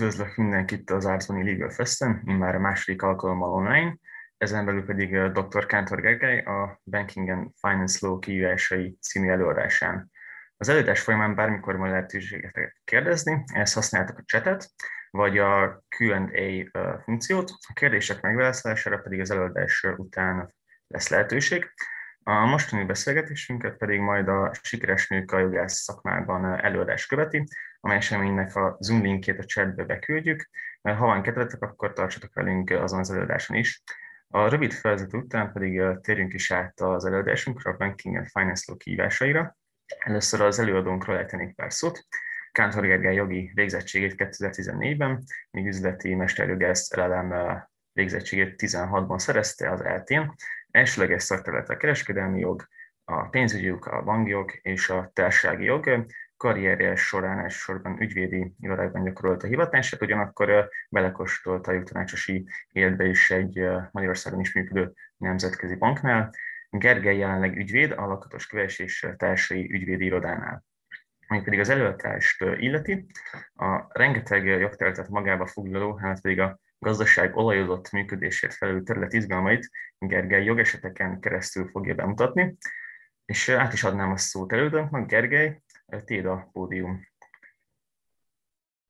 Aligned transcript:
Üdvözlök 0.00 0.36
mindenkit 0.36 0.90
az 0.90 1.06
Árzoni 1.06 1.44
Legal 1.44 1.70
Festen, 1.70 2.22
immár 2.24 2.54
a 2.54 2.58
második 2.58 3.02
alkalommal 3.02 3.52
online, 3.52 3.96
ezen 4.36 4.64
belül 4.64 4.84
pedig 4.84 5.16
dr. 5.32 5.66
Kántor 5.66 6.00
Gergely 6.00 6.38
a 6.38 6.80
Banking 6.84 7.28
and 7.28 7.50
Finance 7.60 8.06
Law 8.06 8.18
kihívásai 8.18 8.96
című 9.00 9.28
előadásán. 9.28 10.10
Az 10.56 10.68
előadás 10.68 11.00
folyamán 11.00 11.34
bármikor 11.34 11.76
van 11.76 11.90
lehetőséget 11.90 12.74
kérdezni, 12.84 13.44
ezt 13.54 13.74
használjátok 13.74 14.18
a 14.18 14.22
chatet, 14.26 14.70
vagy 15.10 15.38
a 15.38 15.82
Q&A 15.98 17.00
funkciót, 17.02 17.50
a 17.50 17.72
kérdések 17.72 18.20
megválaszolására 18.20 18.98
pedig 18.98 19.20
az 19.20 19.30
előadás 19.30 19.86
után 19.96 20.54
lesz 20.86 21.08
lehetőség. 21.08 21.70
A 22.22 22.46
mostani 22.46 22.84
beszélgetésünket 22.84 23.76
pedig 23.76 24.00
majd 24.00 24.28
a 24.28 24.50
Sikeres 24.62 25.08
Nők 25.08 25.32
a 25.32 25.38
jogász 25.38 25.74
szakmában 25.74 26.44
előadás 26.44 27.06
követi, 27.06 27.44
amely 27.80 27.96
eseménynek 27.96 28.56
a 28.56 28.76
Zoom 28.80 29.02
linkjét 29.02 29.38
a 29.38 29.44
chatbe 29.44 29.84
beküldjük, 29.84 30.48
mert 30.82 30.98
ha 30.98 31.06
van 31.06 31.22
kedvetek, 31.22 31.62
akkor 31.62 31.92
tartsatok 31.92 32.34
velünk 32.34 32.70
azon 32.70 32.98
az 32.98 33.10
előadáson 33.10 33.56
is. 33.56 33.82
A 34.28 34.48
rövid 34.48 34.72
felzet 34.72 35.12
után 35.12 35.52
pedig 35.52 35.82
térjünk 36.00 36.32
is 36.32 36.50
át 36.50 36.80
az 36.80 37.04
előadásunkra, 37.04 37.70
a 37.70 37.76
Banking 37.76 38.16
and 38.16 38.28
Finance 38.28 38.64
Law 38.66 38.76
kihívásaira. 38.76 39.56
Először 39.98 40.40
az 40.40 40.58
előadónkról 40.58 41.16
ejtenék 41.16 41.54
pár 41.54 41.72
szót. 41.72 42.06
Kántor 42.52 42.86
Gergely 42.86 43.14
jogi 43.14 43.50
végzettségét 43.54 44.14
2014-ben, 44.16 45.22
míg 45.50 45.66
üzleti 45.66 46.14
mesterjogász 46.14 46.94
LLM 46.94 47.34
végzettségét 47.92 48.54
16-ban 48.62 49.18
szerezte 49.18 49.70
az 49.70 49.80
ELTén, 49.80 50.34
Elsőleges 50.70 51.22
szakterület 51.22 51.68
a 51.68 51.76
kereskedelmi 51.76 52.38
jog, 52.40 52.66
a 53.04 53.28
pénzügyi 53.28 53.66
jog, 53.66 53.88
a 53.88 54.02
bankjog 54.02 54.52
és 54.62 54.88
a 54.88 55.10
társasági 55.12 55.64
jog. 55.64 56.06
Karrierje 56.40 56.96
során 56.96 57.38
elsősorban 57.38 58.00
ügyvédi 58.00 58.52
irodákban 58.60 59.04
gyakorolt 59.04 59.42
a 59.42 59.46
hivatását, 59.46 60.02
ugyanakkor 60.02 60.68
belekóstolt 60.88 61.66
a 61.66 61.72
jogtanácsosi 61.72 62.48
életbe 62.72 63.04
is 63.04 63.30
egy 63.30 63.60
Magyarországon 63.90 64.40
is 64.40 64.54
működő 64.54 64.92
nemzetközi 65.16 65.76
banknál. 65.76 66.30
Gergely 66.70 67.16
jelenleg 67.16 67.56
ügyvéd, 67.56 67.90
a 67.90 68.06
lakatos 68.06 68.46
köves 68.46 68.78
és 68.78 69.06
társai 69.16 69.72
ügyvédi 69.72 70.04
irodánál. 70.04 70.64
Ami 71.26 71.42
pedig 71.42 71.60
az 71.60 71.68
előadást 71.68 72.42
illeti, 72.42 73.06
a 73.54 73.86
rengeteg 73.88 74.46
jogterületet 74.46 75.08
magába 75.08 75.46
foglaló, 75.46 75.96
hát 75.96 76.20
pedig 76.20 76.40
a 76.40 76.58
gazdaság 76.78 77.36
olajozott 77.36 77.90
működésért 77.90 78.54
felelő 78.54 78.82
terület 78.82 79.12
izgalmait 79.12 79.70
Gergely 79.98 80.44
jogeseteken 80.44 81.20
keresztül 81.20 81.68
fogja 81.68 81.94
bemutatni, 81.94 82.56
és 83.24 83.48
át 83.48 83.72
is 83.72 83.84
adnám 83.84 84.10
a 84.10 84.16
szót 84.16 84.52
elődöntnek. 84.52 85.06
Gergely, 85.06 85.60
tiéd 86.04 86.26
a 86.26 86.48
pódium. 86.52 87.00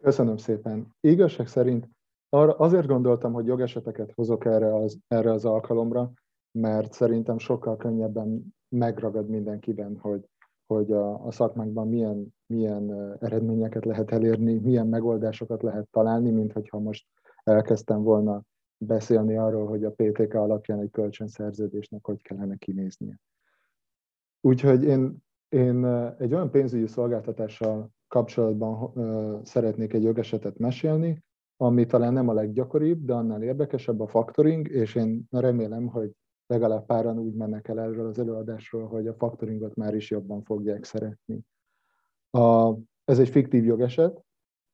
Köszönöm 0.03 0.37
szépen. 0.37 0.95
Igazság 1.01 1.47
szerint 1.47 1.89
arra 2.29 2.53
azért 2.53 2.87
gondoltam, 2.87 3.33
hogy 3.33 3.47
jogeseteket 3.47 4.13
hozok 4.13 4.45
erre 4.45 4.75
az, 4.75 4.99
erre 5.09 5.33
az 5.33 5.45
alkalomra, 5.45 6.13
mert 6.53 6.93
szerintem 6.93 7.39
sokkal 7.39 7.77
könnyebben 7.77 8.55
megragad 8.69 9.29
mindenkiben, 9.29 9.99
hogy, 9.99 10.29
hogy 10.67 10.93
a, 10.93 11.27
a 11.27 11.31
szakmánkban 11.33 11.89
milyen, 11.89 12.35
milyen 12.47 13.17
eredményeket 13.21 13.85
lehet 13.85 14.13
elérni, 14.13 14.55
milyen 14.55 14.87
megoldásokat 14.87 15.63
lehet 15.63 15.89
találni, 15.91 16.31
mint 16.31 16.53
hogyha 16.53 16.79
most 16.79 17.07
elkezdtem 17.45 18.03
volna 18.03 18.43
beszélni 18.79 19.37
arról, 19.37 19.67
hogy 19.67 19.85
a 19.85 19.93
PTK 19.93 20.35
alapján 20.35 20.81
egy 20.81 20.91
kölcsönszerződésnek 20.91 22.05
hogy 22.05 22.23
kellene 22.23 22.57
kinéznie. 22.57 23.21
Úgyhogy 24.41 24.85
én, 24.85 25.23
én 25.51 25.85
egy 26.19 26.35
olyan 26.35 26.51
pénzügyi 26.51 26.87
szolgáltatással 26.87 27.91
kapcsolatban 28.09 28.93
szeretnék 29.45 29.93
egy 29.93 30.03
jogesetet 30.03 30.59
mesélni, 30.59 31.25
ami 31.57 31.87
talán 31.87 32.13
nem 32.13 32.29
a 32.29 32.33
leggyakoribb, 32.33 33.05
de 33.05 33.13
annál 33.13 33.43
érdekesebb 33.43 34.01
a 34.01 34.07
factoring, 34.07 34.69
és 34.69 34.95
én 34.95 35.27
remélem, 35.31 35.87
hogy 35.87 36.13
legalább 36.47 36.87
páran 36.87 37.19
úgy 37.19 37.35
mennek 37.35 37.69
el 37.69 37.81
erről 37.81 38.07
az 38.07 38.19
előadásról, 38.19 38.87
hogy 38.87 39.07
a 39.07 39.15
factoringot 39.15 39.75
már 39.75 39.95
is 39.95 40.11
jobban 40.11 40.43
fogják 40.43 40.85
szeretni. 40.85 41.41
A, 42.31 42.75
ez 43.05 43.19
egy 43.19 43.29
fiktív 43.29 43.65
jogeset, 43.65 44.25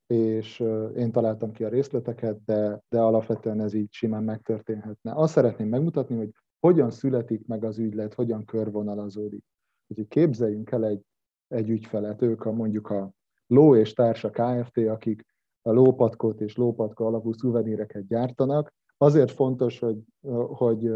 és 0.06 0.60
én 0.97 1.12
találtam 1.12 1.53
ki 1.53 1.65
a 1.65 1.69
részleteket, 1.69 2.44
de, 2.44 2.82
de 2.88 3.00
alapvetően 3.00 3.60
ez 3.60 3.72
így 3.72 3.92
simán 3.92 4.25
megtörténhetne. 4.25 5.12
Azt 5.15 5.32
szeretném 5.32 5.69
megmutatni, 5.69 6.16
hogy 6.16 6.31
hogyan 6.60 6.91
születik 6.91 7.47
meg 7.47 7.65
az 7.65 7.78
ügylet, 7.78 8.15
hogyan 8.15 8.44
körvonalazódik. 8.44 9.44
Úgyhogy 9.86 10.08
képzeljünk 10.08 10.70
el 10.70 10.84
egy, 10.84 11.02
egy 11.48 11.69
ügyfelet, 11.69 12.22
ők 12.22 12.44
a 12.44 12.52
mondjuk 12.52 12.91
a 12.91 13.12
Ló 13.47 13.76
és 13.76 13.92
Társa 13.92 14.30
Kft., 14.30 14.76
akik 14.76 15.24
a 15.62 15.70
lópatkót 15.70 16.41
és 16.41 16.56
lópatka 16.56 17.06
alapú 17.06 17.32
szuveníreket 17.32 18.06
gyártanak. 18.06 18.74
Azért 18.97 19.30
fontos, 19.30 19.78
hogy, 19.78 19.98
hogy 20.47 20.92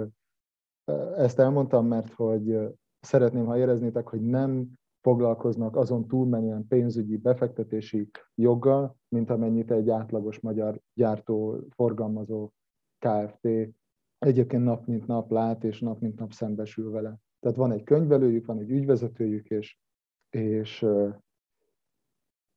ezt 1.17 1.39
elmondtam, 1.39 1.87
mert 1.87 2.13
hogy 2.13 2.59
szeretném, 3.01 3.47
ha 3.47 3.59
éreznétek, 3.59 4.09
hogy 4.09 4.23
nem 4.23 4.69
foglalkoznak 5.01 5.77
azon 5.77 6.07
túlmenően 6.07 6.67
pénzügyi 6.67 7.17
befektetési 7.17 8.11
joggal, 8.35 8.97
mint 9.09 9.31
amennyit 9.31 9.71
egy 9.71 9.91
átlagos 9.91 10.41
magyar 10.41 10.81
gyártó, 10.95 11.61
forgalmazó 11.71 12.51
KFT 12.99 13.49
egyébként 14.19 14.65
nap 14.65 14.87
mint 14.87 15.07
nap 15.07 15.31
lát, 15.31 15.65
és 15.65 15.81
nap 15.81 16.01
mint 16.01 16.19
nap 16.19 16.33
szembesül 16.33 16.91
vele. 16.91 17.19
Tehát 17.41 17.57
van 17.57 17.73
egy 17.73 17.83
könyvelőjük, 17.83 18.47
van 18.47 18.59
egy 18.59 18.71
ügyvezetőjük, 18.71 19.49
és, 19.49 19.79
és 20.31 20.87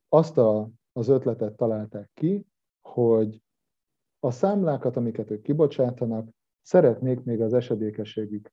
azt 0.09 0.37
a, 0.37 0.69
az 0.91 1.07
ötletet 1.07 1.55
találták 1.55 2.09
ki, 2.13 2.45
hogy 2.81 3.41
a 4.19 4.31
számlákat, 4.31 4.97
amiket 4.97 5.31
ők 5.31 5.41
kibocsátanak, 5.41 6.29
szeretnék 6.61 7.23
még 7.23 7.41
az 7.41 7.53
esedékességük 7.53 8.51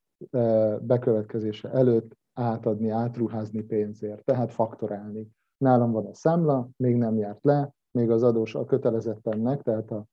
bekövetkezése 0.81 1.69
előtt 1.69 2.17
átadni, 2.33 2.89
átruházni 2.89 3.61
pénzért, 3.61 4.23
tehát 4.23 4.51
faktorálni. 4.51 5.27
Nálam 5.57 5.91
van 5.91 6.05
a 6.05 6.13
számla, 6.13 6.69
még 6.77 6.95
nem 6.95 7.17
járt 7.17 7.43
le, 7.43 7.73
még 7.91 8.09
az 8.09 8.23
adós 8.23 8.55
a 8.55 8.65
kötelezettennek, 8.65 9.61
tehát 9.61 9.91
a, 9.91 10.05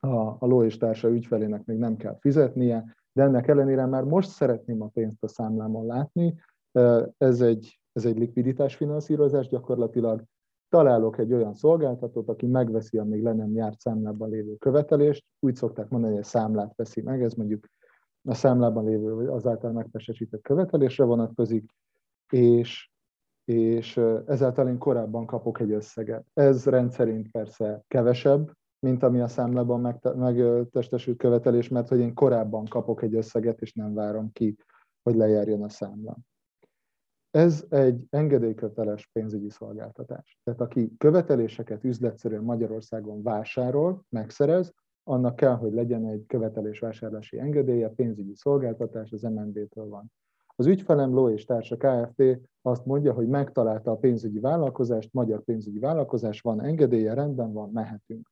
a, 0.00 0.36
a 0.38 0.46
ló 0.46 0.64
és 0.64 0.76
társa 0.76 1.08
ügyfelének 1.08 1.64
még 1.64 1.78
nem 1.78 1.96
kell 1.96 2.16
fizetnie, 2.20 2.96
de 3.18 3.24
ennek 3.24 3.48
ellenére 3.48 3.86
már 3.86 4.04
most 4.04 4.28
szeretném 4.28 4.82
a 4.82 4.86
pénzt 4.86 5.24
a 5.24 5.28
számlámon 5.28 5.86
látni. 5.86 6.34
Ez 7.18 7.40
egy, 7.40 7.80
ez 7.92 8.04
egy 8.04 8.18
likviditásfinanszírozás 8.18 9.48
gyakorlatilag. 9.48 10.22
Találok 10.68 11.18
egy 11.18 11.32
olyan 11.32 11.54
szolgáltatót, 11.54 12.28
aki 12.28 12.46
megveszi 12.46 12.98
a 12.98 13.04
még 13.04 13.22
le 13.22 13.32
nem 13.32 13.54
járt 13.54 13.80
számlában 13.80 14.30
lévő 14.30 14.54
követelést. 14.56 15.24
Úgy 15.40 15.54
szokták 15.54 15.88
mondani, 15.88 16.12
hogy 16.12 16.22
a 16.22 16.26
számlát 16.26 16.72
veszi 16.76 17.02
meg, 17.02 17.22
ez 17.22 17.34
mondjuk 17.34 17.66
a 18.28 18.34
számlában 18.34 18.84
lévő, 18.84 19.14
vagy 19.14 19.26
azáltal 19.26 19.72
megtestesített 19.72 20.42
követelésre 20.42 21.04
vonatkozik, 21.04 21.70
és, 22.32 22.90
és 23.44 23.96
ezáltal 24.26 24.68
én 24.68 24.78
korábban 24.78 25.26
kapok 25.26 25.60
egy 25.60 25.72
összeget. 25.72 26.26
Ez 26.34 26.66
rendszerint 26.66 27.30
persze 27.30 27.82
kevesebb, 27.88 28.52
mint 28.80 29.02
ami 29.02 29.20
a 29.20 29.28
számlában 29.28 29.98
megtestesült 30.16 31.18
követelés, 31.18 31.68
mert 31.68 31.88
hogy 31.88 31.98
én 31.98 32.14
korábban 32.14 32.64
kapok 32.64 33.02
egy 33.02 33.14
összeget, 33.14 33.60
és 33.60 33.72
nem 33.72 33.94
várom 33.94 34.32
ki, 34.32 34.56
hogy 35.02 35.14
lejárjon 35.14 35.62
a 35.62 35.68
számla. 35.68 36.16
Ez 37.30 37.64
egy 37.68 38.04
engedélyköteles 38.10 39.10
pénzügyi 39.12 39.50
szolgáltatás. 39.50 40.38
Tehát 40.44 40.60
aki 40.60 40.96
követeléseket 40.98 41.84
üzletszerűen 41.84 42.42
Magyarországon 42.42 43.22
vásárol, 43.22 44.04
megszerez, 44.08 44.74
annak 45.04 45.36
kell, 45.36 45.54
hogy 45.56 45.72
legyen 45.72 46.06
egy 46.06 46.24
követelésvásárlási 46.26 47.38
engedélye, 47.38 47.88
pénzügyi 47.88 48.34
szolgáltatás, 48.34 49.12
az 49.12 49.22
MNB-től 49.22 49.88
van. 49.88 50.12
Az 50.56 50.66
ügyfelem 50.66 51.14
Ló 51.14 51.28
és 51.28 51.44
Társa 51.44 51.76
Kft. 51.76 52.40
azt 52.62 52.84
mondja, 52.84 53.12
hogy 53.12 53.28
megtalálta 53.28 53.90
a 53.90 53.96
pénzügyi 53.96 54.38
vállalkozást, 54.38 55.12
magyar 55.12 55.42
pénzügyi 55.42 55.78
vállalkozás, 55.78 56.40
van 56.40 56.62
engedélye, 56.62 57.14
rendben 57.14 57.52
van, 57.52 57.70
mehetünk. 57.70 58.30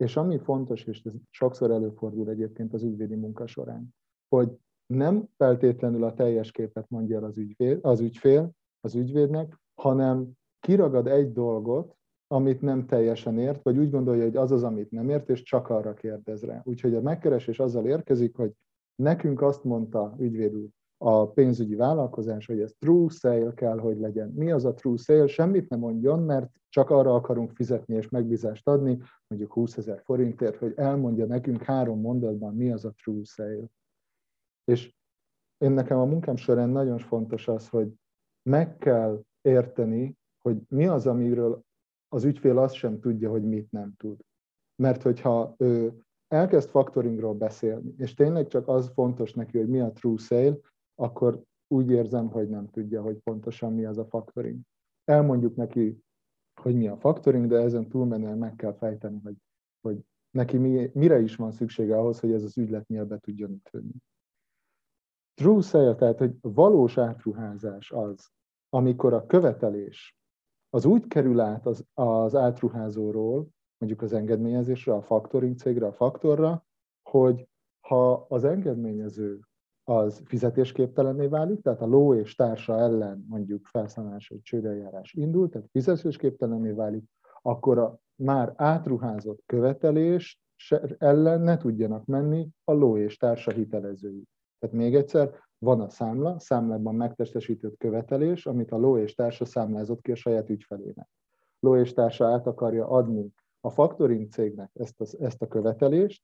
És 0.00 0.16
ami 0.16 0.38
fontos, 0.38 0.84
és 0.84 1.02
ez 1.04 1.12
sokszor 1.30 1.70
előfordul 1.70 2.28
egyébként 2.28 2.74
az 2.74 2.82
ügyvédi 2.82 3.14
munka 3.14 3.46
során, 3.46 3.94
hogy 4.28 4.56
nem 4.86 5.28
feltétlenül 5.36 6.04
a 6.04 6.14
teljes 6.14 6.52
képet 6.52 6.88
mondja 6.88 7.16
el 7.16 7.24
az, 7.24 7.38
ügyvéd, 7.38 7.78
az 7.82 8.00
ügyfél, 8.00 8.50
az 8.80 8.94
ügyvédnek, 8.94 9.60
hanem 9.74 10.30
kiragad 10.60 11.06
egy 11.06 11.32
dolgot, 11.32 11.96
amit 12.26 12.60
nem 12.60 12.86
teljesen 12.86 13.38
ért, 13.38 13.62
vagy 13.62 13.78
úgy 13.78 13.90
gondolja, 13.90 14.24
hogy 14.24 14.36
az 14.36 14.52
az, 14.52 14.62
amit 14.62 14.90
nem 14.90 15.08
ért, 15.08 15.28
és 15.28 15.42
csak 15.42 15.68
arra 15.68 15.94
kérdez 15.94 16.42
rá. 16.42 16.60
Úgyhogy 16.64 16.94
a 16.94 17.00
megkeresés 17.00 17.58
azzal 17.58 17.86
érkezik, 17.86 18.36
hogy 18.36 18.52
nekünk 18.94 19.42
azt 19.42 19.64
mondta 19.64 20.16
ügyvédül 20.18 20.68
a 21.02 21.30
pénzügyi 21.30 21.74
vállalkozás, 21.74 22.46
hogy 22.46 22.60
ez 22.60 22.74
true 22.78 23.08
sale 23.08 23.54
kell, 23.54 23.78
hogy 23.78 23.98
legyen. 23.98 24.28
Mi 24.28 24.50
az 24.50 24.64
a 24.64 24.74
true 24.74 24.96
sale? 24.96 25.26
Semmit 25.26 25.68
nem 25.68 25.78
mondjon, 25.78 26.22
mert 26.22 26.50
csak 26.68 26.90
arra 26.90 27.14
akarunk 27.14 27.50
fizetni 27.50 27.94
és 27.94 28.08
megbízást 28.08 28.68
adni, 28.68 28.98
mondjuk 29.26 29.52
20 29.52 29.76
ezer 29.76 30.00
forintért, 30.04 30.56
hogy 30.56 30.72
elmondja 30.76 31.26
nekünk 31.26 31.62
három 31.62 32.00
mondatban, 32.00 32.54
mi 32.54 32.70
az 32.70 32.84
a 32.84 32.92
true 33.02 33.24
sale. 33.24 33.66
És 34.64 34.94
én 35.58 35.70
nekem 35.70 35.98
a 35.98 36.04
munkám 36.04 36.36
során 36.36 36.68
nagyon 36.68 36.98
fontos 36.98 37.48
az, 37.48 37.68
hogy 37.68 37.92
meg 38.50 38.78
kell 38.78 39.22
érteni, 39.40 40.18
hogy 40.42 40.60
mi 40.68 40.86
az, 40.86 41.06
amiről 41.06 41.62
az 42.08 42.24
ügyfél 42.24 42.58
azt 42.58 42.74
sem 42.74 43.00
tudja, 43.00 43.30
hogy 43.30 43.44
mit 43.44 43.70
nem 43.70 43.94
tud. 43.96 44.20
Mert 44.82 45.02
hogyha 45.02 45.54
ő 45.58 46.04
elkezd 46.28 46.68
factoringról 46.68 47.34
beszélni, 47.34 47.94
és 47.96 48.14
tényleg 48.14 48.46
csak 48.46 48.68
az 48.68 48.90
fontos 48.94 49.32
neki, 49.32 49.58
hogy 49.58 49.68
mi 49.68 49.80
a 49.80 49.92
true 49.92 50.18
sale, 50.18 50.58
akkor 51.00 51.42
úgy 51.68 51.90
érzem, 51.90 52.28
hogy 52.28 52.48
nem 52.48 52.70
tudja, 52.70 53.02
hogy 53.02 53.16
pontosan 53.16 53.72
mi 53.72 53.84
az 53.84 53.98
a 53.98 54.04
factoring. 54.04 54.60
Elmondjuk 55.04 55.56
neki, 55.56 56.02
hogy 56.60 56.74
mi 56.74 56.88
a 56.88 56.96
factoring, 56.96 57.46
de 57.46 57.56
ezen 57.56 57.88
túlmenően 57.88 58.38
meg 58.38 58.56
kell 58.56 58.72
fejteni, 58.72 59.20
hogy, 59.22 59.36
hogy 59.80 60.04
neki 60.30 60.56
mi, 60.56 60.90
mire 60.94 61.20
is 61.20 61.36
van 61.36 61.52
szüksége 61.52 61.96
ahhoz, 61.96 62.20
hogy 62.20 62.32
ez 62.32 62.42
az 62.42 62.58
ügyletnél 62.58 63.04
be 63.04 63.18
tudjon 63.18 63.50
ütődni. 63.50 63.94
True 65.34 65.62
sale, 65.62 65.94
tehát 65.94 66.18
hogy 66.18 66.36
valós 66.40 66.98
átruházás 66.98 67.90
az, 67.90 68.30
amikor 68.68 69.12
a 69.12 69.26
követelés 69.26 70.16
az 70.68 70.84
úgy 70.84 71.06
kerül 71.06 71.40
át 71.40 71.66
az, 71.66 71.84
az 71.94 72.34
átruházóról, 72.34 73.48
mondjuk 73.78 74.02
az 74.02 74.12
engedményezésre, 74.12 74.94
a 74.94 75.02
faktoring 75.02 75.56
cégre, 75.56 75.86
a 75.86 75.92
faktorra, 75.92 76.64
hogy 77.02 77.48
ha 77.80 78.26
az 78.28 78.44
engedményező 78.44 79.40
az 79.90 80.22
fizetésképtelenné 80.24 81.26
válik, 81.26 81.60
tehát 81.62 81.80
a 81.80 81.86
ló 81.86 82.14
és 82.14 82.34
társa 82.34 82.78
ellen 82.78 83.24
mondjuk 83.28 83.66
felszámolás 83.66 84.28
vagy 84.28 84.42
csődeljárás 84.42 85.12
indul, 85.12 85.48
tehát 85.48 85.68
fizetésképtelenné 85.70 86.70
válik, 86.70 87.04
akkor 87.42 87.78
a 87.78 87.98
már 88.14 88.52
átruházott 88.56 89.42
követelés 89.46 90.40
ellen 90.98 91.40
ne 91.40 91.56
tudjanak 91.56 92.04
menni 92.04 92.48
a 92.64 92.72
ló 92.72 92.96
és 92.96 93.16
társa 93.16 93.50
hitelezői. 93.50 94.24
Tehát 94.58 94.76
még 94.76 94.94
egyszer, 94.94 95.34
van 95.58 95.80
a 95.80 95.88
számla, 95.88 96.38
számlában 96.38 96.94
megtestesített 96.94 97.76
követelés, 97.76 98.46
amit 98.46 98.70
a 98.70 98.76
ló 98.76 98.98
és 98.98 99.14
társa 99.14 99.44
számlázott 99.44 100.00
ki 100.00 100.12
a 100.12 100.16
saját 100.16 100.50
ügyfelének. 100.50 101.08
Ló 101.60 101.76
és 101.76 101.92
társa 101.92 102.26
át 102.26 102.46
akarja 102.46 102.88
adni 102.88 103.32
a 103.60 103.70
faktoring 103.70 104.28
cégnek 104.32 104.70
ezt 104.74 105.00
a, 105.00 105.24
ezt 105.24 105.42
a 105.42 105.48
követelést, 105.48 106.22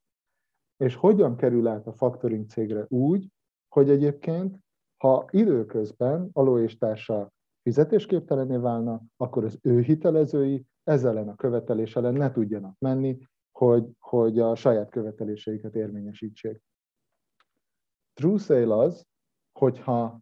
és 0.76 0.94
hogyan 0.94 1.36
kerül 1.36 1.66
át 1.66 1.86
a 1.86 1.92
faktoring 1.92 2.48
cégre 2.48 2.84
úgy, 2.88 3.28
hogy 3.76 3.90
egyébként, 3.90 4.58
ha 4.96 5.24
időközben 5.30 6.30
a 6.32 6.42
ló 6.42 6.58
és 6.58 6.78
fizetésképtelené 7.62 8.56
válna, 8.56 9.02
akkor 9.16 9.44
az 9.44 9.58
ő 9.62 9.80
hitelezői 9.80 10.66
ezzel 10.84 11.10
ellen 11.10 11.28
a 11.28 11.34
követelés 11.34 11.96
ellen 11.96 12.12
ne 12.14 12.30
tudjanak 12.30 12.78
menni, 12.78 13.18
hogy, 13.52 13.88
hogy 13.98 14.38
a 14.38 14.54
saját 14.54 14.90
követeléseiket 14.90 15.74
érvényesítsék. 15.74 16.62
True 18.14 18.38
sale 18.38 18.76
az, 18.76 19.06
hogyha 19.58 20.20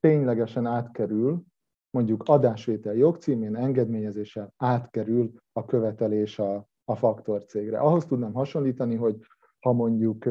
ténylegesen 0.00 0.66
átkerül, 0.66 1.42
mondjuk 1.90 2.22
adásvétel 2.22 2.94
jogcímén, 2.94 3.56
engedményezéssel 3.56 4.52
átkerül 4.56 5.32
a 5.52 5.64
követelés 5.64 6.38
a, 6.38 6.66
a 6.84 6.96
faktor 6.96 7.44
cégre. 7.44 7.78
Ahhoz 7.78 8.04
tudnám 8.04 8.32
hasonlítani, 8.32 8.94
hogy 8.94 9.20
ha 9.60 9.72
mondjuk 9.72 10.24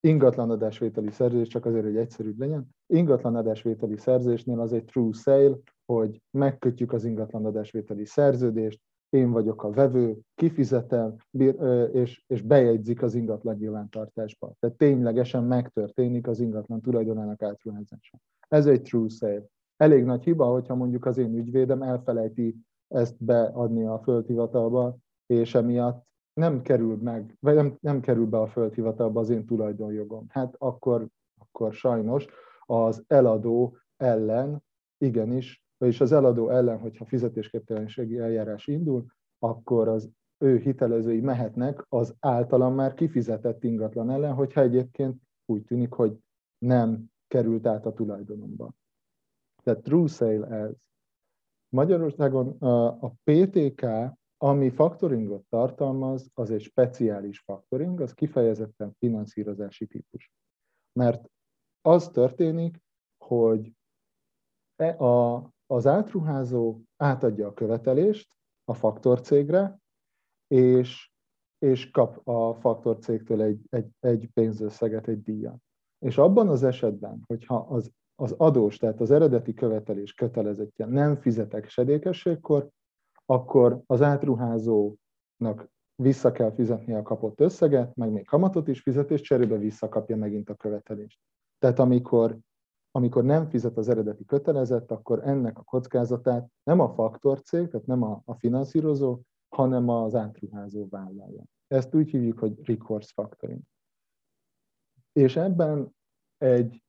ingatlan 0.00 0.50
adásvételi 0.50 1.10
szerződés, 1.10 1.48
csak 1.48 1.66
azért, 1.66 1.84
hogy 1.84 1.96
egyszerűbb 1.96 2.38
legyen, 2.38 2.68
ingatlan 2.86 3.36
adásvételi 3.36 3.96
szerződésnél 3.96 4.60
az 4.60 4.72
egy 4.72 4.84
true 4.84 5.12
sale, 5.12 5.56
hogy 5.84 6.22
megkötjük 6.30 6.92
az 6.92 7.04
ingatlan 7.04 7.44
adásvételi 7.44 8.04
szerződést, 8.04 8.80
én 9.10 9.30
vagyok 9.30 9.62
a 9.64 9.70
vevő, 9.70 10.18
kifizetem, 10.34 11.16
és, 11.92 12.24
és 12.26 12.42
bejegyzik 12.42 13.02
az 13.02 13.14
ingatlan 13.14 13.56
nyilvántartásba. 13.56 14.52
Tehát 14.58 14.76
ténylegesen 14.76 15.44
megtörténik 15.44 16.26
az 16.26 16.40
ingatlan 16.40 16.80
tulajdonának 16.80 17.42
átruházása. 17.42 18.18
Ez 18.48 18.66
egy 18.66 18.82
true 18.82 19.08
sale. 19.08 19.44
Elég 19.76 20.04
nagy 20.04 20.24
hiba, 20.24 20.44
hogyha 20.44 20.74
mondjuk 20.74 21.06
az 21.06 21.18
én 21.18 21.34
ügyvédem 21.34 21.82
elfelejti 21.82 22.56
ezt 22.88 23.24
beadni 23.24 23.84
a 23.84 23.98
földhivatalba, 23.98 24.96
és 25.26 25.54
emiatt 25.54 26.04
nem 26.40 26.62
kerül 26.62 26.96
meg, 26.96 27.36
vagy 27.40 27.54
nem, 27.54 27.76
nem 27.80 28.00
kerül 28.00 28.26
be 28.26 28.38
a 28.38 28.46
földhivatalba 28.46 29.20
az 29.20 29.30
én 29.30 29.46
tulajdonjogom. 29.46 30.26
Hát 30.28 30.54
akkor, 30.58 31.06
akkor 31.38 31.72
sajnos 31.72 32.26
az 32.66 33.04
eladó 33.06 33.76
ellen 33.96 34.62
igenis 34.98 35.60
vagyis 35.80 36.00
az 36.00 36.12
eladó 36.12 36.48
ellen, 36.48 36.78
hogyha 36.78 37.04
fizetésképtelenségi 37.04 38.18
eljárás 38.18 38.66
indul, 38.66 39.04
akkor 39.38 39.88
az 39.88 40.10
ő 40.38 40.58
hitelezői 40.58 41.20
mehetnek 41.20 41.86
az 41.88 42.14
általam 42.18 42.74
már 42.74 42.94
kifizetett 42.94 43.64
ingatlan 43.64 44.10
ellen, 44.10 44.34
hogyha 44.34 44.60
egyébként 44.60 45.22
úgy 45.46 45.64
tűnik, 45.64 45.92
hogy 45.92 46.18
nem 46.58 47.04
került 47.28 47.66
át 47.66 47.86
a 47.86 47.92
tulajdonomba. 47.92 48.72
Tehát 49.62 49.82
true 49.82 50.06
sale 50.06 50.46
ez. 50.46 50.72
Magyarországon 51.68 52.48
a 53.00 53.08
PTK, 53.08 53.86
ami 54.42 54.70
faktoringot 54.70 55.44
tartalmaz, 55.48 56.30
az 56.34 56.50
egy 56.50 56.62
speciális 56.62 57.38
faktoring, 57.40 58.00
az 58.00 58.14
kifejezetten 58.14 58.94
finanszírozási 58.98 59.86
típus. 59.86 60.32
Mert 60.92 61.30
az 61.80 62.08
történik, 62.08 62.82
hogy 63.24 63.72
e 64.76 64.96
a, 64.98 65.50
az 65.66 65.86
átruházó 65.86 66.80
átadja 66.96 67.46
a 67.46 67.54
követelést 67.54 68.34
a 68.64 68.74
faktorcégre, 68.74 69.78
és, 70.46 71.10
és 71.58 71.90
kap 71.90 72.28
a 72.28 72.54
faktorcégtől 72.54 73.42
egy, 73.42 73.60
egy, 73.68 73.90
egy 74.00 74.28
pénzösszeget, 74.32 75.08
egy 75.08 75.22
díjat. 75.22 75.62
És 75.98 76.18
abban 76.18 76.48
az 76.48 76.62
esetben, 76.62 77.22
hogyha 77.26 77.56
az, 77.56 77.90
az 78.14 78.34
adós, 78.38 78.76
tehát 78.76 79.00
az 79.00 79.10
eredeti 79.10 79.54
követelés 79.54 80.14
kötelezettje 80.14 80.86
nem 80.86 81.16
fizetek 81.16 81.68
sedékességkor, 81.68 82.70
akkor 83.30 83.82
az 83.86 84.02
átruházónak 84.02 85.70
vissza 86.02 86.32
kell 86.32 86.52
fizetni 86.52 86.94
a 86.94 87.02
kapott 87.02 87.40
összeget, 87.40 87.96
meg 87.96 88.10
még 88.10 88.26
kamatot 88.26 88.68
is 88.68 88.80
fizet, 88.80 89.10
és 89.10 89.20
cserébe 89.20 89.56
visszakapja 89.56 90.16
megint 90.16 90.50
a 90.50 90.54
követelést. 90.54 91.20
Tehát 91.58 91.78
amikor 91.78 92.38
amikor 92.92 93.24
nem 93.24 93.48
fizet 93.48 93.76
az 93.76 93.88
eredeti 93.88 94.24
kötelezett, 94.24 94.90
akkor 94.90 95.20
ennek 95.28 95.58
a 95.58 95.62
kockázatát 95.62 96.48
nem 96.62 96.80
a 96.80 96.88
faktorcég, 96.94 97.68
tehát 97.68 97.86
nem 97.86 98.02
a, 98.02 98.22
a 98.24 98.34
finanszírozó, 98.34 99.20
hanem 99.48 99.88
az 99.88 100.14
átruházó 100.14 100.86
vállalja. 100.88 101.44
Ezt 101.66 101.94
úgy 101.94 102.10
hívjuk, 102.10 102.38
hogy 102.38 102.66
recourse 102.66 103.10
factoring. 103.14 103.60
És 105.12 105.36
ebben 105.36 105.94
egy, 106.38 106.84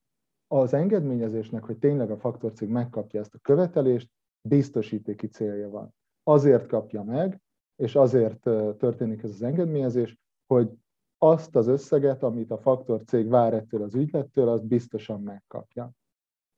az 0.46 0.72
engedményezésnek, 0.72 1.64
hogy 1.64 1.78
tényleg 1.78 2.10
a 2.10 2.18
faktorcég 2.18 2.68
megkapja 2.68 3.20
ezt 3.20 3.34
a 3.34 3.38
követelést, 3.38 4.10
biztosítéki 4.48 5.26
célja 5.26 5.70
van. 5.70 5.94
Azért 6.22 6.66
kapja 6.66 7.02
meg, 7.02 7.40
és 7.76 7.94
azért 7.94 8.40
történik 8.78 9.22
ez 9.22 9.30
az 9.30 9.42
engedményezés, 9.42 10.18
hogy 10.46 10.70
azt 11.18 11.56
az 11.56 11.66
összeget, 11.66 12.22
amit 12.22 12.50
a 12.50 12.58
faktor 12.58 13.02
cég 13.04 13.28
vár 13.28 13.54
ettől 13.54 13.82
az 13.82 13.94
ügylettől, 13.94 14.48
azt 14.48 14.66
biztosan 14.66 15.22
megkapja. 15.22 15.90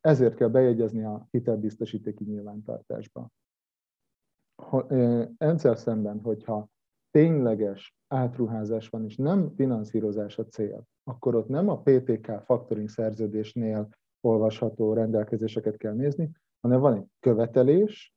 Ezért 0.00 0.34
kell 0.34 0.48
bejegyezni 0.48 1.04
a 1.04 1.26
hitelbiztosítéki 1.30 2.24
nyilvántartásba. 2.24 3.28
Endszer 5.36 5.78
szemben, 5.78 6.20
hogyha 6.20 6.68
tényleges 7.10 7.96
átruházás 8.08 8.88
van, 8.88 9.04
és 9.04 9.16
nem 9.16 9.54
finanszírozás 9.54 10.38
a 10.38 10.46
cél, 10.46 10.84
akkor 11.04 11.34
ott 11.34 11.48
nem 11.48 11.68
a 11.68 11.80
PTK 11.80 12.40
factoring 12.44 12.88
szerződésnél 12.88 13.88
olvasható 14.20 14.92
rendelkezéseket 14.92 15.76
kell 15.76 15.94
nézni, 15.94 16.30
hanem 16.60 16.80
van 16.80 16.94
egy 16.94 17.06
követelés, 17.20 18.14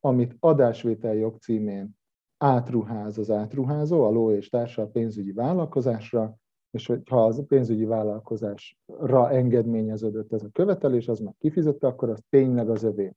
amit 0.00 0.36
adásvétel 0.40 1.14
jogcímén 1.14 1.96
átruház 2.38 3.18
az 3.18 3.30
átruházó, 3.30 4.04
a 4.04 4.10
ló 4.10 4.32
és 4.32 4.48
társa 4.48 4.82
a 4.82 4.88
pénzügyi 4.88 5.32
vállalkozásra, 5.32 6.36
és 6.70 6.86
hogyha 6.86 7.24
az 7.24 7.44
pénzügyi 7.48 7.84
vállalkozásra 7.84 9.30
engedményeződött 9.30 10.32
ez 10.32 10.42
a 10.42 10.48
követelés, 10.52 11.08
az 11.08 11.18
már 11.18 11.34
kifizette, 11.38 11.86
akkor 11.86 12.08
az 12.08 12.22
tényleg 12.28 12.70
az 12.70 12.82
övé. 12.82 13.12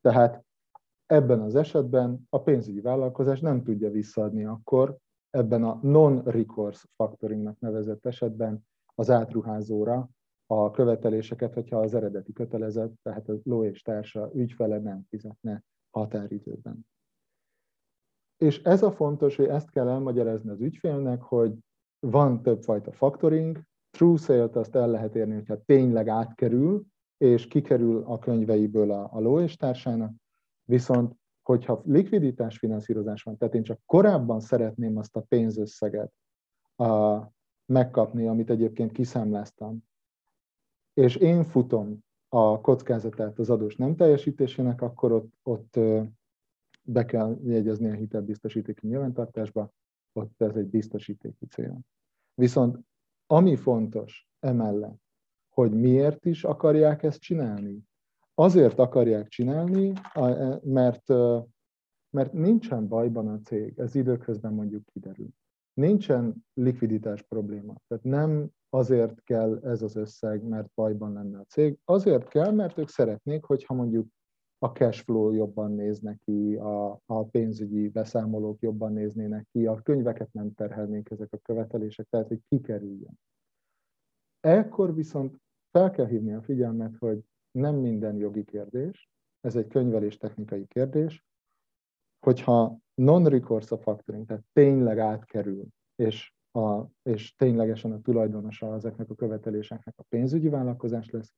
Tehát 0.00 0.44
ebben 1.06 1.40
az 1.40 1.54
esetben 1.54 2.26
a 2.28 2.42
pénzügyi 2.42 2.80
vállalkozás 2.80 3.40
nem 3.40 3.62
tudja 3.62 3.90
visszaadni 3.90 4.44
akkor 4.44 4.96
ebben 5.30 5.64
a 5.64 5.78
non-recourse 5.82 6.86
factoringnak 6.96 7.58
nevezett 7.58 8.06
esetben 8.06 8.66
az 8.94 9.10
átruházóra 9.10 10.08
a 10.46 10.70
követeléseket, 10.70 11.54
hogyha 11.54 11.78
az 11.78 11.94
eredeti 11.94 12.32
kötelezett, 12.32 12.92
tehát 13.02 13.28
a 13.28 13.38
ló 13.42 13.64
és 13.64 13.82
társa 13.82 14.30
ügyfele 14.34 14.78
nem 14.78 15.06
fizetne 15.08 15.64
határidőben. 15.92 16.86
És 18.36 18.62
ez 18.62 18.82
a 18.82 18.92
fontos, 18.92 19.36
hogy 19.36 19.46
ezt 19.46 19.70
kell 19.70 19.88
elmagyarázni 19.88 20.50
az 20.50 20.60
ügyfélnek, 20.60 21.22
hogy 21.22 21.54
van 21.98 22.42
többfajta 22.42 22.92
factoring, 22.92 23.62
true 23.90 24.16
sale-t 24.16 24.56
azt 24.56 24.74
el 24.74 24.90
lehet 24.90 25.14
érni, 25.14 25.34
hogyha 25.34 25.62
tényleg 25.64 26.08
átkerül, 26.08 26.84
és 27.16 27.46
kikerül 27.46 28.04
a 28.06 28.18
könyveiből 28.18 28.90
a, 28.90 29.08
a 29.12 29.20
ló 29.20 29.40
és 29.40 29.56
társának, 29.56 30.12
viszont 30.64 31.14
hogyha 31.42 31.82
likviditás 31.84 32.58
finanszírozás 32.58 33.22
van, 33.22 33.36
tehát 33.36 33.54
én 33.54 33.62
csak 33.62 33.80
korábban 33.86 34.40
szeretném 34.40 34.96
azt 34.96 35.16
a 35.16 35.20
pénzösszeget 35.20 36.12
a, 36.76 37.20
megkapni, 37.72 38.26
amit 38.26 38.50
egyébként 38.50 38.92
kiszámláztam, 38.92 39.84
és 40.92 41.16
én 41.16 41.44
futom 41.44 41.98
a 42.34 42.60
kockázatát 42.60 43.38
az 43.38 43.50
adós 43.50 43.76
nem 43.76 43.96
teljesítésének, 43.96 44.82
akkor 44.82 45.12
ott, 45.12 45.32
ott 45.42 45.78
be 46.82 47.04
kell 47.04 47.38
jegyezni 47.44 47.90
a 47.90 47.94
hitelbiztosítéki 47.94 48.86
nyilvántartásba, 48.86 49.72
ott 50.12 50.42
ez 50.42 50.56
egy 50.56 50.66
biztosítéki 50.66 51.46
cél. 51.46 51.80
Viszont 52.34 52.78
ami 53.26 53.56
fontos 53.56 54.28
emellett, 54.40 55.00
hogy 55.48 55.72
miért 55.72 56.26
is 56.26 56.44
akarják 56.44 57.02
ezt 57.02 57.20
csinálni? 57.20 57.82
Azért 58.34 58.78
akarják 58.78 59.28
csinálni, 59.28 59.92
mert, 60.62 61.08
mert 62.10 62.32
nincsen 62.32 62.88
bajban 62.88 63.28
a 63.28 63.40
cég, 63.40 63.78
ez 63.78 63.94
időközben 63.94 64.52
mondjuk 64.52 64.84
kiderül. 64.84 65.28
Nincsen 65.74 66.46
likviditás 66.54 67.22
probléma. 67.22 67.74
Tehát 67.86 68.04
nem 68.04 68.50
azért 68.74 69.22
kell 69.22 69.58
ez 69.64 69.82
az 69.82 69.96
összeg, 69.96 70.42
mert 70.42 70.68
bajban 70.74 71.12
lenne 71.12 71.38
a 71.38 71.44
cég. 71.44 71.78
Azért 71.84 72.28
kell, 72.28 72.50
mert 72.52 72.78
ők 72.78 72.88
szeretnék, 72.88 73.44
hogyha 73.44 73.74
mondjuk 73.74 74.06
a 74.58 74.66
cash 74.66 75.04
flow 75.04 75.32
jobban 75.32 75.72
néz 75.72 76.00
neki, 76.00 76.56
a, 76.56 77.00
a 77.06 77.24
pénzügyi 77.24 77.88
beszámolók 77.88 78.60
jobban 78.60 78.92
néznének 78.92 79.46
ki, 79.52 79.66
a 79.66 79.82
könyveket 79.82 80.32
nem 80.32 80.54
terhelnék 80.54 81.10
ezek 81.10 81.32
a 81.32 81.36
követelések, 81.36 82.06
tehát 82.10 82.28
hogy 82.28 82.40
kikerüljön. 82.48 83.18
Ekkor 84.40 84.94
viszont 84.94 85.36
fel 85.70 85.90
kell 85.90 86.06
hívni 86.06 86.32
a 86.32 86.42
figyelmet, 86.42 86.96
hogy 86.98 87.20
nem 87.50 87.74
minden 87.74 88.16
jogi 88.16 88.44
kérdés, 88.44 89.10
ez 89.40 89.56
egy 89.56 89.66
könyvelés 89.66 90.16
technikai 90.16 90.66
kérdés, 90.66 91.24
hogyha 92.26 92.78
non-recourse 92.94 93.74
a 93.74 93.78
factoring, 93.78 94.26
tehát 94.26 94.44
tényleg 94.52 94.98
átkerül, 94.98 95.66
és, 95.94 96.34
a, 96.52 96.86
és 97.02 97.34
ténylegesen 97.34 97.92
a 97.92 98.00
tulajdonosa 98.00 98.74
ezeknek 98.74 99.10
a 99.10 99.14
követeléseknek 99.14 99.94
a 99.98 100.04
pénzügyi 100.08 100.48
vállalkozás 100.48 101.10
lesz, 101.10 101.32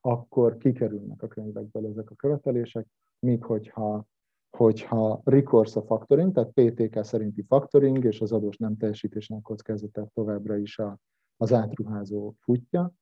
akkor 0.00 0.56
kikerülnek 0.56 1.22
a 1.22 1.28
könyvekből 1.28 1.86
ezek 1.86 2.10
a 2.10 2.14
követelések, 2.14 2.86
míg 3.18 3.44
hogyha, 3.44 4.06
hogyha 4.50 5.20
recourse 5.24 5.80
a 5.80 5.82
factoring, 5.82 6.32
tehát 6.32 6.52
PTK 6.52 7.04
szerinti 7.04 7.42
factoring, 7.42 8.04
és 8.04 8.20
az 8.20 8.32
adós 8.32 8.56
nem 8.56 8.76
teljesítésnek 8.76 9.42
kockázatát 9.42 10.12
továbbra 10.12 10.56
is 10.56 10.78
a, 10.78 10.98
az 11.36 11.52
átruházó 11.52 12.34
futja, 12.40 12.92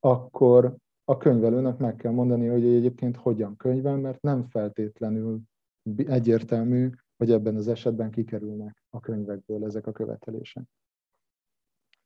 akkor 0.00 0.76
a 1.04 1.16
könyvelőnek 1.16 1.78
meg 1.78 1.96
kell 1.96 2.12
mondani, 2.12 2.46
hogy 2.46 2.64
egyébként 2.64 3.16
hogyan 3.16 3.56
könyvel, 3.56 3.96
mert 3.96 4.22
nem 4.22 4.48
feltétlenül 4.48 5.40
egyértelmű, 5.96 6.90
hogy 7.16 7.30
ebben 7.30 7.56
az 7.56 7.68
esetben 7.68 8.10
kikerülnek 8.10 8.82
a 8.90 9.00
könyvekből 9.00 9.64
ezek 9.64 9.86
a 9.86 9.92
követelések. 9.92 10.64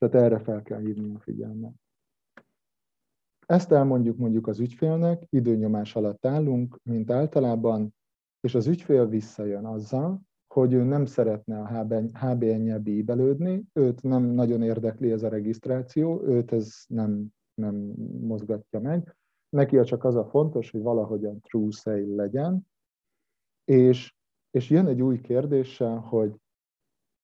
Tehát 0.01 0.27
erre 0.27 0.39
fel 0.39 0.63
kell 0.63 0.81
hívni 0.81 1.15
a 1.15 1.19
figyelmet. 1.19 1.75
Ezt 3.47 3.73
elmondjuk 3.73 4.17
mondjuk 4.17 4.47
az 4.47 4.59
ügyfélnek, 4.61 5.27
időnyomás 5.29 5.97
alatt 5.97 6.27
állunk, 6.27 6.81
mint 6.83 7.11
általában, 7.11 7.95
és 8.41 8.55
az 8.55 8.67
ügyfél 8.67 9.07
visszajön 9.07 9.65
azzal, 9.65 10.21
hogy 10.55 10.73
ő 10.73 10.83
nem 10.83 11.07
szeretne 11.07 11.61
a 11.61 11.87
HBN-nyel 12.19 12.79
bíbelődni, 12.79 13.65
őt 13.73 14.03
nem 14.03 14.23
nagyon 14.23 14.63
érdekli 14.63 15.11
ez 15.11 15.23
a 15.23 15.29
regisztráció, 15.29 16.23
őt 16.23 16.53
ez 16.53 16.85
nem, 16.87 17.27
nem 17.55 17.75
mozgatja 18.21 18.81
meg. 18.81 19.17
Neki 19.49 19.81
csak 19.81 20.05
az 20.05 20.17
a 20.17 20.25
fontos, 20.25 20.71
hogy 20.71 20.83
valahogyan 20.83 21.41
true 21.41 21.71
sale 21.71 22.15
legyen, 22.15 22.67
és, 23.65 24.15
és 24.51 24.71
jön 24.71 24.87
egy 24.87 25.03
új 25.03 25.21
kérdéssel, 25.21 25.99
hogy 25.99 26.35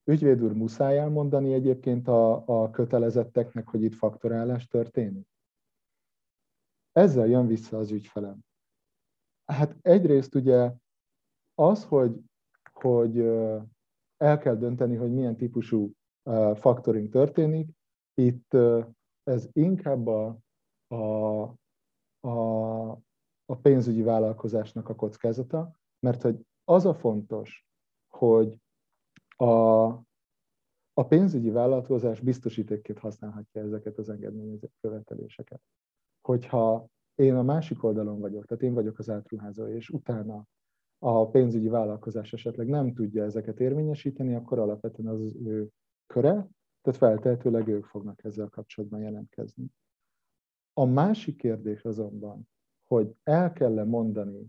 ügyvéd 0.08 0.42
úr 0.42 0.52
muszáj 0.52 0.98
elmondani 0.98 1.52
egyébként 1.52 2.08
a, 2.08 2.48
a 2.48 2.70
kötelezetteknek, 2.70 3.68
hogy 3.68 3.82
itt 3.82 3.94
faktorálás 3.94 4.66
történik? 4.66 5.28
Ezzel 6.92 7.26
jön 7.26 7.46
vissza 7.46 7.78
az 7.78 7.90
ügyfelem. 7.90 8.38
Hát 9.44 9.76
egyrészt 9.82 10.34
ugye 10.34 10.72
az, 11.54 11.84
hogy, 11.84 12.20
hogy 12.72 13.18
el 14.16 14.38
kell 14.38 14.56
dönteni, 14.56 14.94
hogy 14.94 15.12
milyen 15.12 15.36
típusú 15.36 15.92
faktoring 16.54 17.08
történik, 17.08 17.68
itt 18.14 18.54
ez 19.22 19.48
inkább 19.52 20.06
a, 20.06 20.38
a, 20.86 21.42
a, 22.28 22.90
a 23.44 23.56
pénzügyi 23.62 24.02
vállalkozásnak 24.02 24.88
a 24.88 24.94
kockázata, 24.94 25.76
mert 25.98 26.22
hogy 26.22 26.46
az 26.64 26.84
a 26.84 26.94
fontos, 26.94 27.66
hogy 28.08 28.56
a, 29.36 29.84
a 30.92 31.06
pénzügyi 31.08 31.50
vállalkozás 31.50 32.20
biztosítékként 32.20 32.98
használhatja 32.98 33.62
ezeket 33.62 33.98
az 33.98 34.08
engedményezett 34.08 34.74
követeléseket 34.80 35.60
hogyha 36.26 36.88
én 37.14 37.34
a 37.34 37.42
másik 37.42 37.84
oldalon 37.84 38.20
vagyok, 38.20 38.46
tehát 38.46 38.62
én 38.62 38.74
vagyok 38.74 38.98
az 38.98 39.10
átruházó, 39.10 39.66
és 39.66 39.90
utána 39.90 40.46
a 40.98 41.28
pénzügyi 41.28 41.68
vállalkozás 41.68 42.32
esetleg 42.32 42.68
nem 42.68 42.94
tudja 42.94 43.24
ezeket 43.24 43.60
érvényesíteni, 43.60 44.34
akkor 44.34 44.58
alapvetően 44.58 45.08
az, 45.08 45.20
ő 45.20 45.68
köre, 46.06 46.48
tehát 46.82 46.98
feltehetőleg 46.98 47.68
ők 47.68 47.84
fognak 47.84 48.24
ezzel 48.24 48.48
kapcsolatban 48.48 49.00
jelentkezni. 49.00 49.66
A 50.72 50.84
másik 50.84 51.36
kérdés 51.36 51.84
azonban, 51.84 52.48
hogy 52.86 53.14
el 53.22 53.52
kell 53.52 53.78
-e 53.78 53.84
mondani 53.84 54.46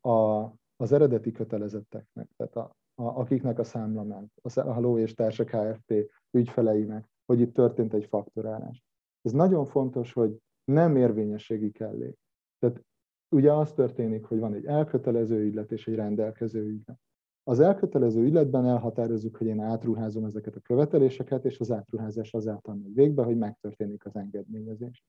a, 0.00 0.44
az 0.76 0.92
eredeti 0.92 1.32
kötelezetteknek, 1.32 2.28
tehát 2.36 2.56
a, 2.56 2.76
a, 2.98 3.04
akiknek 3.04 3.58
a 3.58 3.64
számla 3.64 4.02
ment, 4.02 4.32
a 4.42 4.60
Halló 4.60 4.98
és 4.98 5.14
Társak 5.14 5.46
Kft. 5.46 5.94
ügyfeleinek, 6.30 7.08
hogy 7.26 7.40
itt 7.40 7.54
történt 7.54 7.94
egy 7.94 8.04
faktorálás. 8.04 8.84
Ez 9.22 9.32
nagyon 9.32 9.64
fontos, 9.64 10.12
hogy 10.12 10.38
nem 10.64 10.96
érvényességi 10.96 11.70
kellék. 11.70 12.18
Tehát 12.58 12.84
ugye 13.28 13.52
az 13.52 13.72
történik, 13.72 14.24
hogy 14.24 14.38
van 14.38 14.54
egy 14.54 14.64
elkötelező 14.64 15.40
ügylet 15.40 15.72
és 15.72 15.86
egy 15.86 15.94
rendelkező 15.94 16.62
ügylet. 16.62 16.98
Az 17.42 17.60
elkötelező 17.60 18.22
ügyletben 18.22 18.66
elhatározzuk, 18.66 19.36
hogy 19.36 19.46
én 19.46 19.60
átruházom 19.60 20.24
ezeket 20.24 20.56
a 20.56 20.60
követeléseket, 20.60 21.44
és 21.44 21.58
az 21.58 21.70
átruházás 21.70 22.32
azáltal 22.32 22.74
megy 22.74 22.94
végbe, 22.94 23.22
hogy 23.22 23.36
megtörténik 23.36 24.06
az 24.06 24.16
engedményezés. 24.16 25.04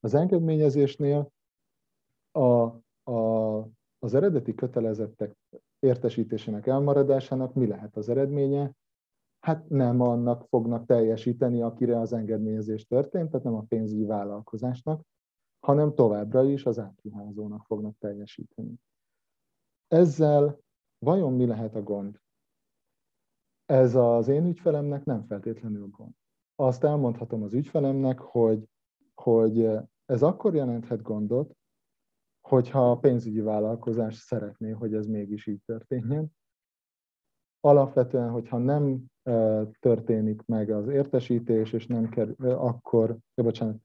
Az 0.00 0.14
engedményezésnél 0.14 1.32
a, 2.30 2.42
a, 3.10 3.58
az 3.98 4.14
eredeti 4.14 4.54
kötelezettek 4.54 5.36
értesítésének 5.78 6.66
elmaradásának 6.66 7.54
mi 7.54 7.66
lehet 7.66 7.96
az 7.96 8.08
eredménye? 8.08 8.76
hát 9.38 9.68
nem 9.68 10.00
annak 10.00 10.46
fognak 10.48 10.86
teljesíteni, 10.86 11.62
akire 11.62 12.00
az 12.00 12.12
engedményezés 12.12 12.86
történt, 12.86 13.30
tehát 13.30 13.44
nem 13.44 13.54
a 13.54 13.64
pénzügyi 13.68 14.04
vállalkozásnak, 14.04 15.02
hanem 15.60 15.94
továbbra 15.94 16.44
is 16.44 16.66
az 16.66 16.78
átruházónak 16.78 17.64
fognak 17.64 17.98
teljesíteni. 17.98 18.74
Ezzel 19.88 20.58
vajon 20.98 21.32
mi 21.32 21.46
lehet 21.46 21.74
a 21.74 21.82
gond? 21.82 22.20
Ez 23.64 23.94
az 23.94 24.28
én 24.28 24.46
ügyfelemnek 24.46 25.04
nem 25.04 25.26
feltétlenül 25.26 25.88
gond. 25.88 26.12
Azt 26.54 26.84
elmondhatom 26.84 27.42
az 27.42 27.52
ügyfelemnek, 27.52 28.18
hogy, 28.18 28.68
hogy 29.14 29.70
ez 30.06 30.22
akkor 30.22 30.54
jelenthet 30.54 31.02
gondot, 31.02 31.56
hogyha 32.48 32.90
a 32.90 32.98
pénzügyi 32.98 33.40
vállalkozás 33.40 34.14
szeretné, 34.14 34.70
hogy 34.70 34.94
ez 34.94 35.06
mégis 35.06 35.46
így 35.46 35.60
történjen, 35.66 36.36
alapvetően, 37.60 38.30
hogyha 38.30 38.58
nem 38.58 39.04
történik 39.80 40.42
meg 40.46 40.70
az 40.70 40.88
értesítés, 40.88 41.72
és 41.72 41.86
nem 41.86 42.08
kerül, 42.08 42.50
akkor, 42.50 43.16
ja, 43.34 43.42
bocsánat, 43.42 43.76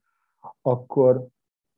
akkor 0.62 1.26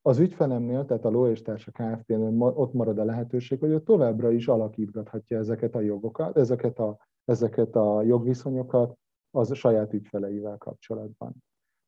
az 0.03 0.19
ügyfelemnél, 0.19 0.85
tehát 0.85 1.05
a 1.05 1.11
Ló 1.11 1.27
és 1.27 1.43
Társa 1.43 1.71
Kft-nél 1.71 2.43
ott 2.43 2.73
marad 2.73 2.99
a 2.99 3.05
lehetőség, 3.05 3.59
hogy 3.59 3.71
ő 3.71 3.83
továbbra 3.83 4.31
is 4.31 4.49
alakítgathatja 4.49 5.39
ezeket 5.39 5.75
a 5.75 5.81
jogokat, 5.81 6.37
ezeket 6.37 6.79
a, 6.79 6.99
ezeket 7.25 7.77
a 7.77 8.03
jogviszonyokat 8.03 8.99
az 9.31 9.51
a 9.51 9.55
saját 9.55 9.93
ügyfeleivel 9.93 10.59
kapcsolatban. 10.59 11.35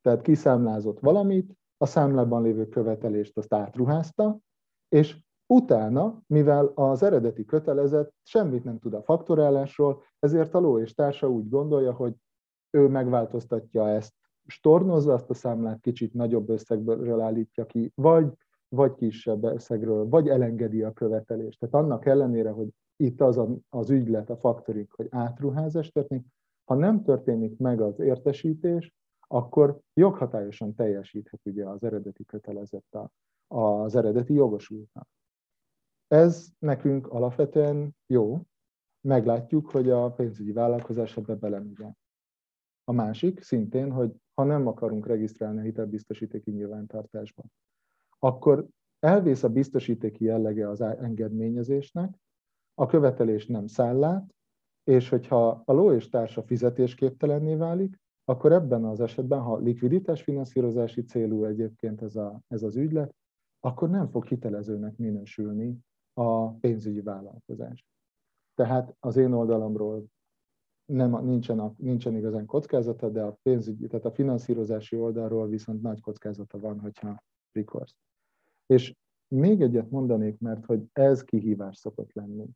Tehát 0.02 0.22
kiszámlázott 0.22 1.00
valamit, 1.00 1.52
a 1.76 1.86
számlában 1.86 2.42
lévő 2.42 2.68
követelést 2.68 3.36
azt 3.36 3.54
átruházta, 3.54 4.38
és 4.88 5.16
Utána, 5.50 6.22
mivel 6.26 6.72
az 6.74 7.02
eredeti 7.02 7.44
kötelezett 7.44 8.12
semmit 8.22 8.64
nem 8.64 8.78
tud 8.78 8.94
a 8.94 9.02
faktorálásról, 9.02 10.02
ezért 10.18 10.54
a 10.54 10.58
ló 10.58 10.78
és 10.78 10.94
társa 10.94 11.30
úgy 11.30 11.48
gondolja, 11.48 11.92
hogy 11.92 12.14
ő 12.70 12.88
megváltoztatja 12.88 13.88
ezt, 13.88 14.14
stornozza 14.46 15.12
azt 15.12 15.30
a 15.30 15.34
számlát, 15.34 15.80
kicsit 15.80 16.14
nagyobb 16.14 16.48
összegből 16.48 17.20
állítja 17.20 17.66
ki, 17.66 17.92
vagy, 17.94 18.32
vagy 18.68 18.94
kisebb 18.94 19.44
összegről, 19.44 20.08
vagy 20.08 20.28
elengedi 20.28 20.82
a 20.82 20.92
követelést. 20.92 21.58
Tehát 21.60 21.74
annak 21.74 22.06
ellenére, 22.06 22.50
hogy 22.50 22.68
itt 22.96 23.20
az 23.20 23.38
a, 23.38 23.48
az 23.68 23.90
ügylet, 23.90 24.30
a 24.30 24.36
faktorik, 24.36 24.92
hogy 24.92 25.06
átruházás 25.10 25.90
történik, 25.90 26.26
ha 26.64 26.74
nem 26.74 27.02
történik 27.02 27.58
meg 27.58 27.80
az 27.80 27.98
értesítés, 28.00 28.94
akkor 29.26 29.78
joghatályosan 29.94 30.74
teljesíthet 30.74 31.40
ugye 31.44 31.64
az 31.64 31.82
eredeti 31.82 32.24
kötelezett 32.24 32.94
a, 32.94 33.10
az 33.48 33.94
eredeti 33.94 34.34
jogosultnak. 34.34 35.08
Ez 36.06 36.48
nekünk 36.58 37.06
alapvetően 37.06 37.96
jó, 38.06 38.42
meglátjuk, 39.00 39.70
hogy 39.70 39.90
a 39.90 40.12
pénzügyi 40.12 40.52
vállalkozás 40.52 41.16
ebbe 41.16 41.34
belemigyen. 41.34 41.96
A 42.84 42.92
másik 42.92 43.42
szintén, 43.42 43.92
hogy 43.92 44.14
ha 44.34 44.44
nem 44.44 44.66
akarunk 44.66 45.06
regisztrálni 45.06 45.58
a 45.58 45.62
hitelbiztosítéki 45.62 46.50
nyilvántartásba, 46.50 47.44
akkor 48.18 48.66
elvész 48.98 49.42
a 49.42 49.48
biztosítéki 49.48 50.24
jellege 50.24 50.68
az 50.68 50.80
engedményezésnek, 50.80 52.18
a 52.74 52.86
követelés 52.86 53.46
nem 53.46 53.66
száll 53.66 54.04
át, 54.04 54.34
és 54.84 55.08
hogyha 55.08 55.62
a 55.64 55.72
ló 55.72 55.92
és 55.92 56.08
társa 56.08 56.42
fizetésképtelenné 56.42 57.54
válik, 57.54 58.00
akkor 58.24 58.52
ebben 58.52 58.84
az 58.84 59.00
esetben, 59.00 59.40
ha 59.40 59.56
likviditás 59.56 60.22
finanszírozási 60.22 61.04
célú 61.04 61.44
egyébként 61.44 62.02
ez, 62.02 62.16
a, 62.16 62.40
ez 62.48 62.62
az 62.62 62.76
ügylet, 62.76 63.14
akkor 63.60 63.90
nem 63.90 64.08
fog 64.08 64.24
hitelezőnek 64.24 64.96
minősülni 64.96 65.78
a 66.12 66.48
pénzügyi 66.50 67.00
vállalkozás. 67.00 67.86
Tehát 68.54 68.96
az 69.00 69.16
én 69.16 69.32
oldalamról 69.32 70.06
nem, 70.84 71.24
nincsen, 71.24 71.74
nincsen 71.76 72.16
igazán 72.16 72.46
kockázata, 72.46 73.10
de 73.10 73.22
a 73.22 73.38
pénzügyi, 73.42 73.86
tehát 73.86 74.04
a 74.04 74.12
finanszírozási 74.12 74.96
oldalról 74.96 75.48
viszont 75.48 75.82
nagy 75.82 76.00
kockázata 76.00 76.58
van, 76.58 76.80
hogyha 76.80 77.22
recourse. 77.52 77.94
És 78.66 78.94
még 79.28 79.62
egyet 79.62 79.90
mondanék, 79.90 80.38
mert 80.38 80.64
hogy 80.64 80.84
ez 80.92 81.24
kihívás 81.24 81.76
szokott 81.76 82.12
lenni. 82.12 82.46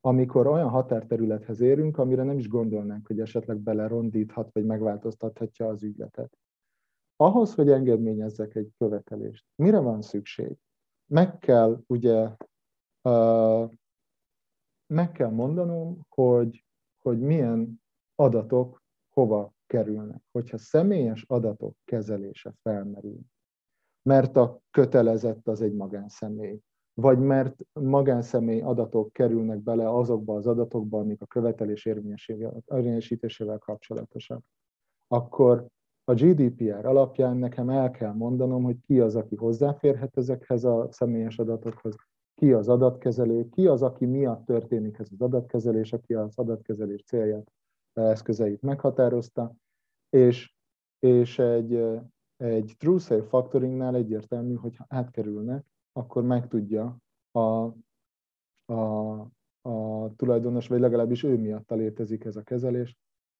Amikor 0.00 0.46
olyan 0.46 0.68
határterülethez 0.68 1.60
érünk, 1.60 1.98
amire 1.98 2.22
nem 2.22 2.38
is 2.38 2.48
gondolnánk, 2.48 3.06
hogy 3.06 3.20
esetleg 3.20 3.58
belerondíthat, 3.58 4.52
vagy 4.52 4.64
megváltoztathatja 4.64 5.68
az 5.68 5.82
ügyletet. 5.82 6.38
Ahhoz, 7.16 7.54
hogy 7.54 7.70
engedményezzek 7.70 8.54
egy 8.54 8.70
követelést, 8.78 9.44
mire 9.54 9.78
van 9.78 10.02
szükség? 10.02 10.56
Meg 11.06 11.38
kell 11.38 11.82
ugye 11.86 12.30
uh, 13.02 13.70
meg 14.86 15.12
kell 15.12 15.30
mondanom, 15.30 16.00
hogy, 16.08 16.64
hogy 17.02 17.20
milyen 17.20 17.82
adatok 18.14 18.82
hova 19.14 19.54
kerülnek. 19.66 20.22
Hogyha 20.32 20.58
személyes 20.58 21.24
adatok 21.28 21.76
kezelése 21.84 22.54
felmerül, 22.62 23.20
mert 24.02 24.36
a 24.36 24.60
kötelezett 24.70 25.48
az 25.48 25.60
egy 25.60 25.74
magánszemély, 25.74 26.60
vagy 26.94 27.18
mert 27.18 27.56
magánszemély 27.72 28.60
adatok 28.60 29.12
kerülnek 29.12 29.58
bele 29.58 29.90
azokba 29.90 30.36
az 30.36 30.46
adatokba, 30.46 30.98
amik 30.98 31.20
a 31.22 31.26
követelés 31.26 31.84
érvényesítésével 31.84 33.58
kapcsolatosak, 33.58 34.44
akkor 35.06 35.66
a 36.08 36.14
GDPR 36.14 36.86
alapján 36.86 37.36
nekem 37.36 37.68
el 37.68 37.90
kell 37.90 38.12
mondanom, 38.12 38.62
hogy 38.62 38.80
ki 38.80 39.00
az, 39.00 39.16
aki 39.16 39.36
hozzáférhet 39.36 40.16
ezekhez 40.16 40.64
a 40.64 40.88
személyes 40.90 41.38
adatokhoz, 41.38 41.96
ki 42.34 42.52
az 42.52 42.68
adatkezelő, 42.68 43.48
ki 43.48 43.66
az, 43.66 43.82
aki 43.82 44.06
miatt 44.06 44.44
történik 44.44 44.98
ez 44.98 45.08
az 45.12 45.20
adatkezelés, 45.20 45.92
aki 45.92 46.14
az 46.14 46.38
adatkezelés 46.38 47.02
célját, 47.04 47.52
eszközeit 47.92 48.62
meghatározta, 48.62 49.54
és, 50.10 50.54
és 50.98 51.38
egy, 51.38 51.84
egy 52.36 52.74
true 52.78 52.98
safe 52.98 53.26
factoringnál 53.28 53.94
egyértelmű, 53.94 54.54
hogy 54.54 54.76
ha 54.76 54.86
átkerülnek, 54.88 55.64
akkor 55.92 56.22
megtudja 56.22 56.96
a, 57.30 57.72
a, 58.72 59.12
a 59.62 60.10
tulajdonos, 60.16 60.68
vagy 60.68 60.80
legalábbis 60.80 61.22
ő 61.22 61.36
miatt 61.38 61.70
létezik 61.70 62.24
ez 62.24 62.36
a 62.36 62.42
kezelés, 62.42 62.96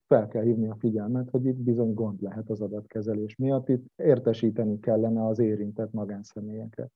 fel 0.06 0.28
kell 0.28 0.42
hívni 0.42 0.68
a 0.68 0.76
figyelmet, 0.76 1.30
hogy 1.30 1.44
itt 1.44 1.56
bizony 1.56 1.94
gond 1.94 2.22
lehet 2.22 2.50
az 2.50 2.60
adatkezelés 2.60 3.36
miatt, 3.36 3.68
itt 3.68 3.84
értesíteni 3.96 4.80
kellene 4.80 5.26
az 5.26 5.38
érintett 5.38 5.92
magánszemélyeket, 5.92 6.92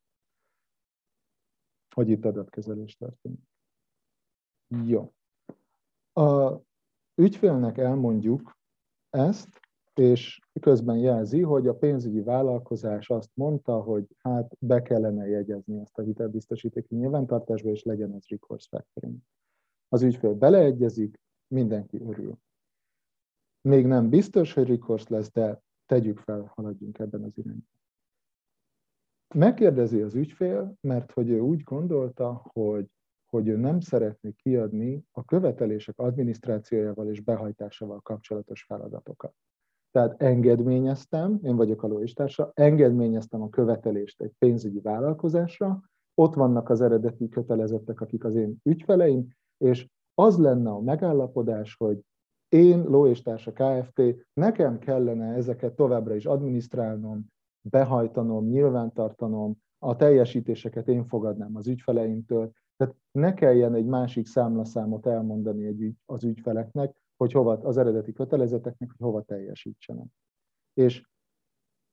hogy 1.94 2.08
itt 2.08 2.24
adatkezelés 2.24 2.96
történik. 2.96 3.48
Jó. 4.84 5.12
A 6.12 6.58
ügyfélnek 7.14 7.78
elmondjuk 7.78 8.58
ezt, 9.10 9.60
és 9.94 10.40
közben 10.60 10.96
jelzi, 10.96 11.40
hogy 11.40 11.66
a 11.66 11.74
pénzügyi 11.74 12.20
vállalkozás 12.20 13.10
azt 13.10 13.30
mondta, 13.34 13.80
hogy 13.80 14.16
hát 14.18 14.56
be 14.58 14.82
kellene 14.82 15.26
jegyezni 15.26 15.80
ezt 15.80 15.98
a 15.98 16.02
hitelbiztosítéki 16.02 16.94
nyilvántartásba, 16.94 17.70
és 17.70 17.82
legyen 17.82 18.14
ez 18.14 18.26
recourse 18.28 18.68
factoring. 18.70 19.16
Az 19.88 20.02
ügyfél 20.02 20.34
beleegyezik, 20.34 21.20
mindenki 21.46 22.00
örül. 22.00 22.38
Még 23.60 23.86
nem 23.86 24.08
biztos, 24.08 24.52
hogy 24.52 24.68
recourse 24.68 25.06
lesz, 25.08 25.32
de 25.32 25.62
tegyük 25.86 26.18
fel, 26.18 26.52
haladjunk 26.54 26.98
ebben 26.98 27.22
az 27.22 27.32
irányban. 27.34 27.68
Megkérdezi 29.34 30.00
az 30.00 30.14
ügyfél, 30.14 30.76
mert 30.80 31.12
hogy 31.12 31.30
ő 31.30 31.40
úgy 31.40 31.62
gondolta, 31.62 32.42
hogy, 32.52 32.86
hogy 33.26 33.48
ő 33.48 33.56
nem 33.56 33.80
szeretné 33.80 34.32
kiadni 34.32 35.04
a 35.10 35.24
követelések 35.24 35.98
adminisztrációjával 35.98 37.08
és 37.08 37.20
behajtásával 37.20 38.00
kapcsolatos 38.00 38.62
feladatokat. 38.62 39.34
Tehát 39.90 40.22
engedményeztem, 40.22 41.38
én 41.42 41.56
vagyok 41.56 41.82
a 41.82 41.86
lóistársa, 41.86 42.50
engedményeztem 42.54 43.42
a 43.42 43.48
követelést 43.48 44.20
egy 44.20 44.32
pénzügyi 44.38 44.80
vállalkozásra, 44.80 45.80
ott 46.14 46.34
vannak 46.34 46.68
az 46.68 46.80
eredeti 46.80 47.28
kötelezettek, 47.28 48.00
akik 48.00 48.24
az 48.24 48.34
én 48.34 48.56
ügyfeleim, 48.62 49.28
és 49.56 49.88
az 50.14 50.38
lenne 50.38 50.70
a 50.70 50.80
megállapodás, 50.80 51.74
hogy 51.76 52.00
én, 52.50 52.82
Ló 52.82 53.06
és 53.06 53.22
Társa 53.22 53.52
Kft., 53.52 54.02
nekem 54.32 54.78
kellene 54.78 55.34
ezeket 55.34 55.74
továbbra 55.74 56.14
is 56.14 56.26
adminisztrálnom, 56.26 57.26
behajtanom, 57.60 58.46
nyilvántartanom, 58.46 59.58
a 59.78 59.96
teljesítéseket 59.96 60.88
én 60.88 61.04
fogadnám 61.04 61.56
az 61.56 61.66
ügyfeleimtől, 61.66 62.52
tehát 62.76 62.94
ne 63.10 63.34
kelljen 63.34 63.74
egy 63.74 63.86
másik 63.86 64.26
számlaszámot 64.26 65.06
elmondani 65.06 65.66
egy 65.66 65.80
ügy, 65.80 65.96
az 66.06 66.24
ügyfeleknek, 66.24 66.96
hogy 67.16 67.32
hova, 67.32 67.52
az 67.52 67.76
eredeti 67.76 68.12
kötelezeteknek, 68.12 68.88
hogy 68.88 69.06
hova 69.06 69.22
teljesítsenek. 69.22 70.06
És 70.74 71.08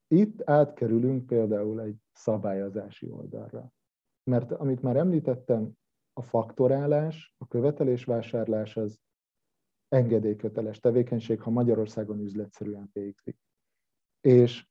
itt 0.08 0.50
átkerülünk 0.50 1.26
például 1.26 1.82
egy 1.82 1.96
szabályozási 2.14 3.10
oldalra. 3.10 3.72
Mert 4.24 4.52
amit 4.52 4.82
már 4.82 4.96
említettem, 4.96 5.72
a 6.14 6.22
faktorálás, 6.22 7.36
a 7.38 7.48
követelésvásárlás 7.48 8.78
az 8.78 9.00
engedélyköteles 9.88 10.80
tevékenység, 10.80 11.42
ha 11.42 11.50
Magyarországon 11.50 12.20
üzletszerűen 12.20 12.90
végzik. 12.94 13.38
És 14.22 14.68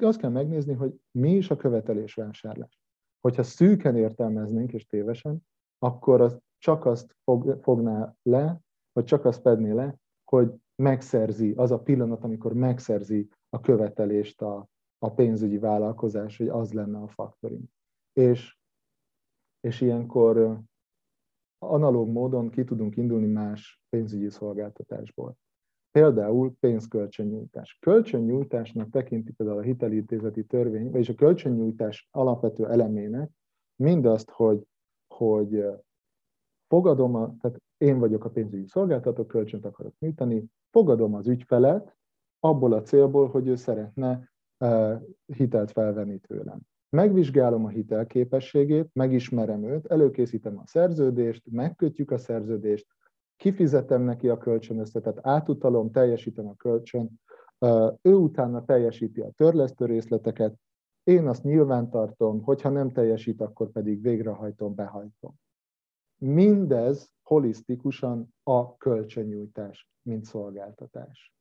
azt 0.00 0.16
kell 0.16 0.30
megnézni, 0.30 0.74
hogy 0.74 1.00
mi 1.10 1.36
is 1.36 1.50
a 1.50 1.56
követelésvásárlás. 1.56 2.78
Hogyha 3.20 3.42
szűken 3.42 3.96
értelmeznénk 3.96 4.72
és 4.72 4.86
tévesen, 4.86 5.46
akkor 5.78 6.20
az 6.20 6.38
csak 6.58 6.84
azt 6.84 7.16
fog, 7.24 7.62
fogná 7.62 8.14
le, 8.22 8.60
vagy 8.92 9.04
csak 9.04 9.24
azt 9.24 9.40
fedné 9.40 9.70
le, 9.70 9.96
hogy 10.30 10.54
megszerzi, 10.82 11.52
az 11.56 11.70
a 11.70 11.82
pillanat, 11.82 12.24
amikor 12.24 12.52
megszerzi 12.52 13.28
a 13.48 13.60
követelést 13.60 14.42
a, 14.42 14.68
a 14.98 15.12
pénzügyi 15.12 15.58
vállalkozás, 15.58 16.36
hogy 16.36 16.48
az 16.48 16.72
lenne 16.72 16.98
a 16.98 17.08
faktoring. 17.08 17.64
És, 18.12 18.58
és 19.60 19.80
ilyenkor 19.80 20.60
analóg 21.58 22.08
módon 22.08 22.50
ki 22.50 22.64
tudunk 22.64 22.96
indulni 22.96 23.26
más 23.26 23.80
pénzügyi 23.88 24.30
szolgáltatásból. 24.30 25.36
Például 25.90 26.54
pénzkölcsönnyújtás. 26.60 27.78
Kölcsönnyújtásnak 27.80 28.90
tekinti 28.90 29.32
például 29.32 29.58
a 29.58 29.62
hitelintézeti 29.62 30.44
törvény, 30.44 30.90
vagyis 30.90 31.08
a 31.08 31.14
kölcsönnyújtás 31.14 32.08
alapvető 32.10 32.66
elemének 32.66 33.30
mindazt, 33.76 34.30
hogy, 34.30 34.66
hogy 35.14 35.64
fogadom, 36.66 37.14
a, 37.14 37.34
tehát 37.40 37.62
én 37.76 37.98
vagyok 37.98 38.24
a 38.24 38.30
pénzügyi 38.30 38.66
szolgáltató, 38.66 39.26
kölcsönt 39.26 39.64
akarok 39.64 39.94
nyújtani, 39.98 40.44
fogadom 40.70 41.14
az 41.14 41.28
ügyfelet 41.28 41.96
abból 42.40 42.72
a 42.72 42.82
célból, 42.82 43.28
hogy 43.28 43.46
ő 43.46 43.54
szeretne 43.54 44.32
hitelt 45.26 45.70
felvenni 45.70 46.18
tőlem. 46.18 46.58
Megvizsgálom 46.94 47.64
a 47.64 47.68
hitelképességét, 47.68 48.90
megismerem 48.92 49.64
őt, 49.64 49.86
előkészítem 49.86 50.58
a 50.58 50.66
szerződést, 50.66 51.42
megkötjük 51.50 52.10
a 52.10 52.18
szerződést, 52.18 52.86
kifizetem 53.36 54.02
neki 54.02 54.28
a 54.28 54.38
kölcsönösszetet, 54.38 55.18
átutalom, 55.22 55.90
teljesítem 55.90 56.48
a 56.48 56.54
kölcsön, 56.54 57.20
ő 58.02 58.14
utána 58.14 58.64
teljesíti 58.64 59.20
a 59.20 59.30
törlesztő 59.36 59.84
részleteket, 59.84 60.54
én 61.02 61.26
azt 61.26 61.42
nyilvántartom, 61.42 62.42
hogyha 62.42 62.68
nem 62.68 62.92
teljesít, 62.92 63.40
akkor 63.40 63.70
pedig 63.70 64.02
végrehajtom, 64.02 64.74
behajtom. 64.74 65.34
Mindez 66.18 67.10
holisztikusan 67.22 68.34
a 68.42 68.76
kölcsönnyújtás, 68.76 69.90
mint 70.02 70.24
szolgáltatás. 70.24 71.34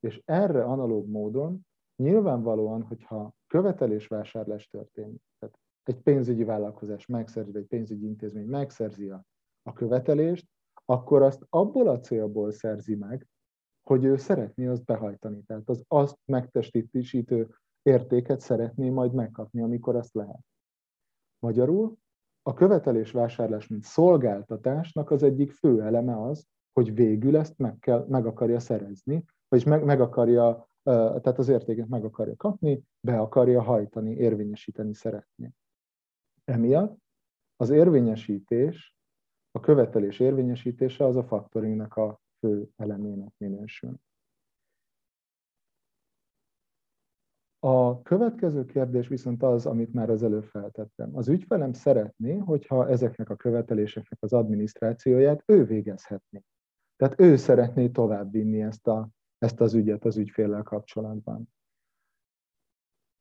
És 0.00 0.22
erre 0.24 0.64
analóg 0.64 1.08
módon 1.08 1.66
nyilvánvalóan, 2.00 2.82
hogyha 2.82 3.34
követelésvásárlás 3.46 4.68
történik, 4.68 5.22
tehát 5.38 5.58
egy 5.82 6.00
pénzügyi 6.02 6.44
vállalkozás 6.44 7.06
megszerzi, 7.06 7.56
egy 7.56 7.66
pénzügyi 7.66 8.06
intézmény 8.06 8.46
megszerzi 8.46 9.08
a, 9.08 9.24
a 9.62 9.72
követelést, 9.72 10.46
akkor 10.84 11.22
azt 11.22 11.46
abból 11.48 11.88
a 11.88 12.00
célból 12.00 12.52
szerzi 12.52 12.94
meg, 12.94 13.26
hogy 13.82 14.04
ő 14.04 14.16
szeretné 14.16 14.66
azt 14.66 14.84
behajtani. 14.84 15.42
Tehát 15.42 15.68
az 15.68 15.84
azt 15.88 16.18
megtestítő 16.24 17.54
értéket 17.82 18.40
szeretné 18.40 18.90
majd 18.90 19.12
megkapni, 19.12 19.62
amikor 19.62 19.96
azt 19.96 20.14
lehet. 20.14 20.40
Magyarul 21.38 21.96
a 22.42 22.54
követelés 22.54 23.10
vásárlás, 23.10 23.66
mint 23.66 23.82
szolgáltatásnak 23.82 25.10
az 25.10 25.22
egyik 25.22 25.52
fő 25.52 25.82
eleme 25.82 26.22
az, 26.22 26.46
hogy 26.72 26.94
végül 26.94 27.36
ezt 27.36 27.58
meg, 27.58 27.78
kell, 27.78 28.06
meg 28.08 28.26
akarja 28.26 28.58
szerezni, 28.58 29.24
vagy 29.48 29.66
meg, 29.66 29.84
meg 29.84 30.00
akarja, 30.00 30.69
tehát 30.82 31.38
az 31.38 31.48
értéket 31.48 31.88
meg 31.88 32.04
akarja 32.04 32.36
kapni, 32.36 32.82
be 33.00 33.18
akarja 33.18 33.62
hajtani, 33.62 34.14
érvényesíteni 34.14 34.94
szeretné. 34.94 35.50
Emiatt 36.44 36.98
az 37.56 37.70
érvényesítés 37.70 38.94
a 39.50 39.60
követelés 39.60 40.20
érvényesítése 40.20 41.04
az 41.04 41.16
a 41.16 41.24
faktoringnak 41.24 41.96
a 41.96 42.20
fő 42.38 42.68
elemének 42.76 43.32
minősül. 43.36 44.00
A 47.62 48.02
következő 48.02 48.64
kérdés 48.64 49.08
viszont 49.08 49.42
az, 49.42 49.66
amit 49.66 49.92
már 49.92 50.10
az 50.10 50.22
előbb 50.22 50.44
feltettem. 50.44 51.16
Az 51.16 51.28
ügyfelem 51.28 51.72
szeretné, 51.72 52.36
hogyha 52.36 52.88
ezeknek 52.88 53.30
a 53.30 53.36
követeléseknek 53.36 54.22
az 54.22 54.32
adminisztrációját 54.32 55.42
ő 55.46 55.64
végezhetné. 55.64 56.42
Tehát 56.96 57.20
ő 57.20 57.36
szeretné 57.36 57.88
továbbvinni 57.88 58.62
ezt, 58.62 58.86
a, 58.86 59.08
ezt 59.40 59.60
az 59.60 59.74
ügyet 59.74 60.04
az 60.04 60.16
ügyféllel 60.16 60.62
kapcsolatban. 60.62 61.52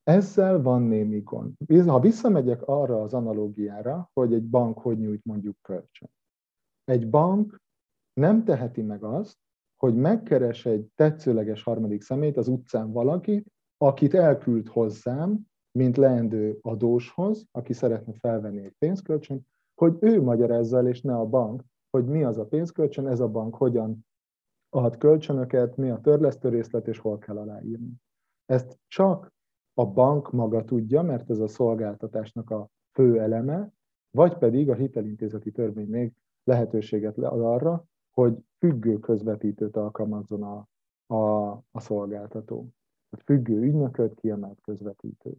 Ezzel 0.04 0.62
van 0.62 0.82
némi 0.82 1.20
gond. 1.20 1.54
Ha 1.88 2.00
visszamegyek 2.00 2.68
arra 2.68 3.02
az 3.02 3.14
analógiára, 3.14 4.10
hogy 4.14 4.34
egy 4.34 4.44
bank 4.44 4.80
hogy 4.80 5.00
nyújt 5.00 5.26
mondjuk 5.26 5.58
kölcsön. 5.62 6.10
Egy 6.84 7.10
bank 7.10 7.62
nem 8.14 8.44
teheti 8.44 8.82
meg 8.82 9.04
azt, 9.04 9.38
hogy 9.76 9.96
megkeres 9.96 10.66
egy 10.66 10.88
tetszőleges 10.96 11.64
harmadik 11.64 12.02
szemét 12.02 12.38
az 12.38 12.48
utcán 12.48 12.92
valakit, 12.92 13.52
akit 13.78 14.14
elküld 14.14 14.68
hozzám, 14.68 15.48
mint 15.72 15.98
leendő 15.98 16.58
adóshoz, 16.62 17.46
aki 17.52 17.74
szeretne 17.74 18.14
felvenni 18.14 18.64
egy 18.64 18.76
pénzkölcsön, 18.78 19.48
hogy 19.74 19.98
ő 20.00 20.22
magyarázza 20.22 20.78
el, 20.78 20.88
és 20.88 21.02
ne 21.02 21.16
a 21.16 21.26
bank, 21.26 21.64
hogy 21.90 22.06
mi 22.06 22.24
az 22.24 22.38
a 22.38 22.46
pénzkölcsön, 22.46 23.08
ez 23.08 23.20
a 23.20 23.30
bank 23.30 23.56
hogyan 23.56 24.08
ad 24.70 24.98
kölcsönöket, 24.98 25.78
mi 25.78 25.90
a 25.90 26.00
törlesztő 26.00 26.50
részlet, 26.50 26.88
és 26.88 26.98
hol 26.98 27.18
kell 27.18 27.38
aláírni. 27.38 27.94
Ezt 28.46 28.80
csak 28.88 29.34
a 29.74 29.86
bank 29.86 30.32
maga 30.32 30.64
tudja, 30.64 31.02
mert 31.02 31.30
ez 31.30 31.40
a 31.40 31.48
szolgáltatásnak 31.48 32.50
a 32.50 32.70
fő 32.92 33.20
eleme, 33.20 33.72
vagy 34.12 34.38
pedig 34.38 34.70
a 34.70 34.76
hitelintézeti 34.76 35.52
törvény 35.52 35.90
még 35.90 36.14
lehetőséget 36.44 37.18
ad 37.18 37.42
arra, 37.42 37.86
hogy 38.12 38.38
függő 38.58 39.00
közvetítőt 39.00 39.76
alkalmazzon 39.76 40.44
a, 40.44 40.68
a, 41.16 41.50
a 41.72 41.80
szolgáltató 41.80 42.70
vagy 43.10 43.22
függő 43.24 43.62
ügynököt, 43.62 44.14
kiemelt 44.14 44.62
közvetítő. 44.62 45.34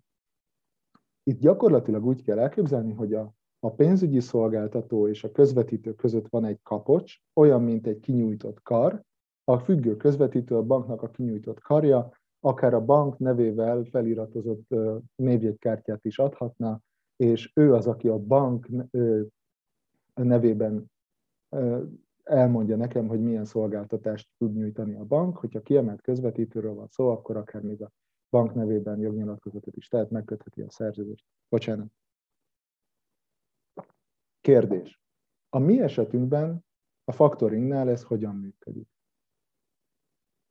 Itt 1.22 1.40
gyakorlatilag 1.40 2.04
úgy 2.04 2.22
kell 2.22 2.38
elképzelni, 2.38 2.92
hogy 2.92 3.14
a, 3.14 3.32
a 3.58 3.70
pénzügyi 3.70 4.20
szolgáltató 4.20 5.08
és 5.08 5.24
a 5.24 5.32
közvetítő 5.32 5.94
között 5.94 6.28
van 6.28 6.44
egy 6.44 6.62
kapocs, 6.62 7.20
olyan, 7.34 7.62
mint 7.62 7.86
egy 7.86 8.00
kinyújtott 8.00 8.62
kar, 8.62 9.02
a 9.50 9.58
függő 9.58 9.96
közvetítő 9.96 10.56
a 10.56 10.62
banknak 10.62 11.02
a 11.02 11.10
kinyújtott 11.10 11.60
karja, 11.60 12.12
akár 12.40 12.74
a 12.74 12.84
bank 12.84 13.18
nevével 13.18 13.84
feliratozott 13.84 14.74
névjegykártyát 15.14 16.04
is 16.04 16.18
adhatna, 16.18 16.80
és 17.16 17.52
ő 17.54 17.74
az, 17.74 17.86
aki 17.86 18.08
a 18.08 18.18
bank 18.18 18.68
nevében 20.14 20.90
elmondja 22.22 22.76
nekem, 22.76 23.08
hogy 23.08 23.22
milyen 23.22 23.44
szolgáltatást 23.44 24.28
tud 24.38 24.54
nyújtani 24.54 24.94
a 24.94 25.04
bank. 25.04 25.36
Hogyha 25.36 25.62
kiemelt 25.62 26.00
közvetítőről 26.00 26.74
van 26.74 26.88
szó, 26.88 27.08
akkor 27.08 27.36
akár 27.36 27.62
még 27.62 27.82
a 27.82 27.90
bank 28.30 28.54
nevében 28.54 28.98
jognyilatkozatot 28.98 29.76
is 29.76 29.88
tehet, 29.88 30.10
megkötheti 30.10 30.62
a 30.62 30.70
szerződést. 30.70 31.24
Bocsánat. 31.48 31.92
Kérdés. 34.40 35.00
A 35.48 35.58
mi 35.58 35.80
esetünkben 35.80 36.64
a 37.04 37.12
faktoringnál 37.12 37.88
ez 37.88 38.02
hogyan 38.02 38.36
működik? 38.36 38.88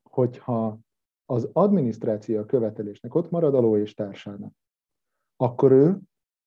Hogyha 0.09 0.79
az 1.25 1.49
adminisztráció 1.53 2.45
követelésnek 2.45 3.15
ott 3.15 3.29
marad 3.29 3.55
a 3.55 3.59
ló 3.59 3.77
és 3.77 3.93
társának, 3.93 4.53
akkor 5.35 5.71
ő 5.71 5.99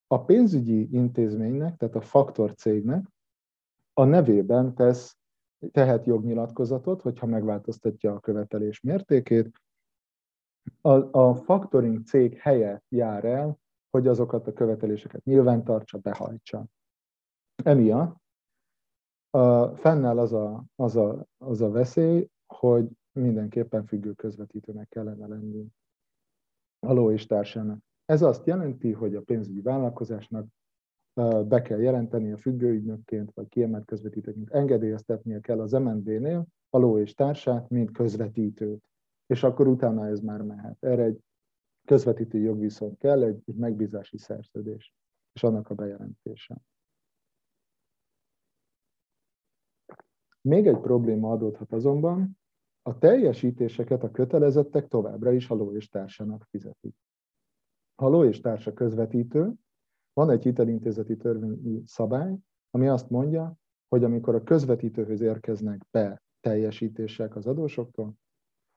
a 0.07 0.25
pénzügyi 0.25 0.89
intézménynek, 0.93 1.77
tehát 1.77 1.95
a 1.95 2.01
faktor 2.01 2.55
cégnek 2.55 3.07
a 3.93 4.05
nevében 4.05 4.75
tesz 4.75 5.17
tehet 5.71 6.07
jognyilatkozatot, 6.07 7.03
hogyha 7.03 7.27
megváltoztatja 7.27 8.15
a 8.15 8.21
követelés 8.21 8.81
mértékét. 8.81 9.61
A, 10.81 11.19
a 11.19 11.35
factoring 11.35 12.05
cég 12.05 12.39
helyett 12.39 12.85
jár 12.89 13.25
el, 13.25 13.59
hogy 13.91 14.07
azokat 14.07 14.47
a 14.47 14.53
követeléseket 14.53 15.25
nyilvántartsa, 15.25 15.99
behajtsa. 15.99 16.65
Emiatt 17.65 18.17
a, 19.31 19.77
fennáll 19.77 20.19
az 20.19 20.33
a, 20.33 20.65
az, 20.77 20.97
a, 20.97 21.27
az 21.39 21.61
a 21.61 21.71
veszély, 21.71 22.29
hogy 22.47 22.89
mindenképpen 23.13 23.87
függő 23.87 24.13
közvetítőnek 24.13 24.89
kellene 24.89 25.27
lenni 25.27 25.67
a 26.79 26.93
ló 26.93 27.11
és 27.11 27.27
társának. 27.27 27.79
Ez 28.05 28.23
azt 28.23 28.47
jelenti, 28.47 28.93
hogy 28.93 29.15
a 29.15 29.23
pénzügyi 29.23 29.61
vállalkozásnak 29.61 30.47
be 31.47 31.63
kell 31.63 31.81
jelenteni 31.81 32.33
a 32.33 32.37
függőügynökként, 32.37 33.33
vagy 33.35 33.49
kiemelt 33.49 33.85
közvetítőként 33.85 34.51
engedélyeztetnie 34.51 35.41
kell 35.41 35.61
az 35.61 35.73
MNB-nél 35.73 36.47
a 36.71 36.79
ló 36.79 36.99
és 36.99 37.15
társát, 37.15 37.69
mint 37.69 37.91
közvetítőt. 37.91 38.85
És 39.27 39.43
akkor 39.43 39.67
utána 39.67 40.07
ez 40.07 40.21
már 40.21 40.43
mehet. 40.43 40.77
Erre 40.85 41.03
egy 41.03 41.21
közvetítő 41.85 42.39
jogviszony 42.39 42.97
kell, 42.97 43.23
egy, 43.23 43.43
megbízási 43.45 44.19
szerződés, 44.19 44.95
és 45.33 45.43
annak 45.43 45.71
a 45.71 45.75
bejelentése. 45.75 46.57
Még 50.41 50.67
egy 50.67 50.79
probléma 50.79 51.31
adódhat 51.31 51.73
azonban, 51.73 52.39
a 52.83 52.99
teljesítéseket 52.99 54.03
a 54.03 54.11
kötelezettek 54.11 54.89
továbbra 54.89 55.33
is 55.33 55.51
a 55.51 55.55
ló 55.55 55.73
és 55.73 55.89
társának 55.89 56.47
fizetik. 56.51 56.95
Ha 57.95 58.07
a 58.07 58.09
ló 58.09 58.25
és 58.25 58.41
társa 58.41 58.73
közvetítő, 58.73 59.53
van 60.13 60.31
egy 60.31 60.43
hitelintézeti 60.43 61.17
törvényi 61.17 61.83
szabály, 61.87 62.37
ami 62.71 62.89
azt 62.89 63.11
mondja, 63.11 63.55
hogy 63.89 64.05
amikor 64.05 64.35
a 64.35 64.43
közvetítőhöz 64.43 65.21
érkeznek 65.21 65.87
be 65.91 66.23
teljesítések 66.41 67.37
az 67.37 67.47
adósoktól, 67.47 68.15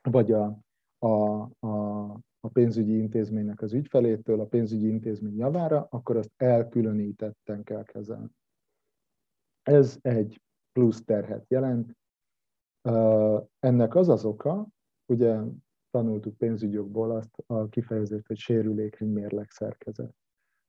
vagy 0.04 0.32
a, 0.32 0.60
a, 0.98 1.42
a, 1.60 2.04
a 2.40 2.48
pénzügyi 2.54 2.98
intézménynek 2.98 3.62
az 3.62 3.74
ügyfelétől 3.74 4.40
a 4.40 4.46
pénzügyi 4.46 4.88
intézmény 4.88 5.38
javára, 5.38 5.88
akkor 5.90 6.18
azt 6.18 6.32
elkülönítetten 6.36 7.64
kell 7.64 7.84
kezelni. 7.84 8.30
Ez 9.62 9.98
egy 10.02 10.42
plusz 10.72 11.04
terhet 11.04 11.46
jelent. 11.48 11.98
Ennek 13.60 13.96
az 13.96 14.10
az 14.10 14.26
oka, 14.26 14.68
ugye 15.06 15.40
tanultuk 15.92 16.38
pénzügyokból 16.38 17.12
azt 17.12 17.44
a 17.48 17.70
kifejezést, 17.70 18.28
hogy 18.28 18.38
sérülékeny 18.38 19.10
mérleg 19.10 19.50
szerkezet. 19.50 20.14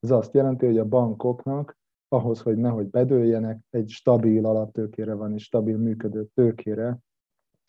Ez 0.00 0.10
azt 0.10 0.34
jelenti, 0.34 0.66
hogy 0.66 0.78
a 0.78 0.84
bankoknak 0.84 1.78
ahhoz, 2.08 2.40
hogy 2.40 2.56
nehogy 2.56 2.90
bedőljenek, 2.90 3.60
egy 3.70 3.88
stabil 3.88 4.46
alaptőkére 4.46 5.14
van, 5.14 5.32
és 5.32 5.42
stabil 5.42 5.76
működő 5.76 6.24
tőkére 6.34 6.98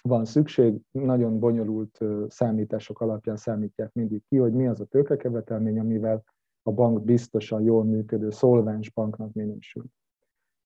van 0.04 0.26
szükség. 0.26 0.82
Nagyon 0.92 1.40
bonyolult 1.40 2.00
számítások 2.28 3.02
alapján 3.02 3.38
számítják 3.38 3.94
mindig 3.94 4.24
ki, 4.30 4.38
hogy 4.38 4.54
mi 4.54 4.68
az 4.68 4.80
a 4.80 4.86
tőkekevetelmény, 4.86 5.80
amivel 5.80 6.24
a 6.64 6.72
bank 6.72 7.04
biztosan 7.04 7.62
jól 7.62 7.84
működő 7.84 8.30
szolvens 8.30 8.92
banknak 8.92 9.34
minősül. 9.34 9.86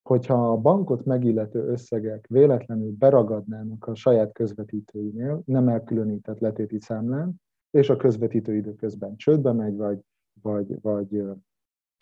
Hogyha 0.01 0.51
a 0.51 0.57
bankot 0.57 1.05
megillető 1.05 1.65
összegek 1.67 2.27
véletlenül 2.27 2.91
beragadnának 2.97 3.87
a 3.87 3.95
saját 3.95 4.33
közvetítőinél, 4.33 5.41
nem 5.45 5.67
elkülönített 5.67 6.39
letéti 6.39 6.79
számlán, 6.79 7.41
és 7.71 7.89
a 7.89 7.95
közvetítő 7.95 8.55
időközben 8.55 9.15
csődbe 9.15 9.51
megy, 9.51 9.75
vagy, 9.75 9.99
vagy, 10.41 10.81
vagy 10.81 11.23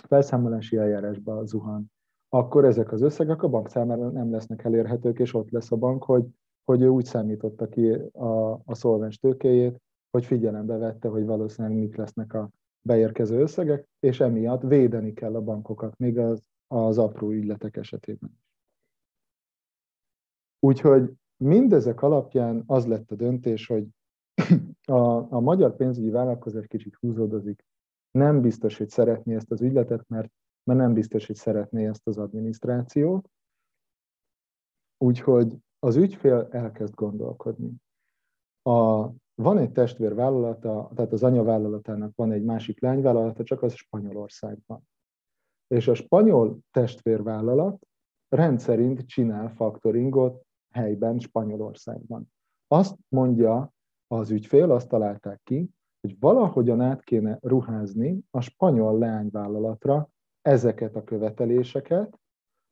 felszámolási 0.08 0.78
eljárásba 0.78 1.46
zuhan, 1.46 1.92
akkor 2.30 2.66
ezek 2.66 2.92
az 2.92 3.02
összegek 3.02 3.44
a 3.44 3.50
bank 3.50 3.70
számára 3.70 4.10
nem 4.10 4.32
lesznek 4.32 4.64
elérhetők, 4.64 5.20
és 5.20 5.34
ott 5.34 5.50
lesz 5.50 5.72
a 5.72 5.76
bank, 5.76 6.04
hogy, 6.04 6.26
hogy 6.64 6.82
ő 6.82 6.88
úgy 6.88 7.06
számította 7.06 7.68
ki 7.68 7.90
a, 8.12 8.52
a 8.52 8.76
szolvens 8.76 9.18
tőkéjét, 9.18 9.82
hogy 10.12 10.26
figyelembe 10.26 10.78
vette, 10.78 11.08
hogy 11.08 11.26
valószínűleg 11.26 11.78
mik 11.78 11.96
lesznek 11.96 12.34
a 12.34 12.50
beérkező 12.82 13.42
összegek, 13.42 13.88
és 14.00 14.20
emiatt 14.20 14.62
védeni 14.62 15.14
kell 15.14 15.36
a 15.36 15.42
bankokat, 15.42 15.98
még 15.98 16.18
az, 16.18 16.42
az 16.72 16.98
apró 16.98 17.32
ügyletek 17.32 17.78
esetében. 17.78 18.40
Úgyhogy 20.60 21.14
mindezek 21.38 22.02
alapján 22.02 22.64
az 22.66 22.86
lett 22.86 23.12
a 23.12 23.16
döntés, 23.16 23.68
hogy 23.68 23.88
a, 24.86 25.34
a 25.34 25.40
magyar 25.40 25.76
pénzügyi 25.76 26.10
vállalkozás 26.10 26.68
kicsit 26.68 26.96
húzódozik 26.96 27.66
nem 28.12 28.42
biztos, 28.42 28.78
hogy 28.78 28.90
szeretné 28.90 29.36
ezt 29.36 29.52
az 29.52 29.62
ügyletet, 29.62 30.08
mert, 30.08 30.32
mert 30.64 30.80
nem 30.80 30.94
biztos, 30.94 31.26
hogy 31.26 31.36
szeretné 31.36 31.88
ezt 31.88 32.08
az 32.08 32.18
adminisztrációt. 32.18 33.30
Úgyhogy 34.98 35.58
az 35.80 35.96
ügyfél 35.96 36.48
elkezd 36.52 36.94
gondolkodni. 36.94 37.74
A, 38.62 39.08
van 39.36 39.58
egy 39.58 39.72
testvérvállalata, 39.72 40.92
tehát 40.96 41.12
az 41.12 41.24
anyavállalatának 41.24 42.16
van 42.16 42.32
egy 42.32 42.44
másik 42.44 42.82
lányvállalata, 42.82 43.44
csak 43.44 43.62
az 43.62 43.74
Spanyolországban. 43.74 44.88
És 45.74 45.88
a 45.88 45.94
spanyol 45.94 46.60
testvérvállalat 46.72 47.88
rendszerint 48.30 49.06
csinál 49.06 49.50
faktoringot 49.50 50.44
helyben 50.72 51.20
Spanyolországban. 51.20 52.32
Azt 52.68 52.96
mondja 53.08 53.72
az 54.08 54.30
ügyfél, 54.32 54.72
azt 54.72 54.88
találták 54.88 55.42
ki, 55.44 55.70
hogy 56.02 56.20
valahogyan 56.20 56.82
át 56.82 57.04
kéne 57.04 57.38
ruházni 57.42 58.20
a 58.32 58.42
spanyol 58.42 58.98
leányvállalatra 58.98 60.10
ezeket 60.42 60.96
a 60.96 61.04
követeléseket, 61.04 62.20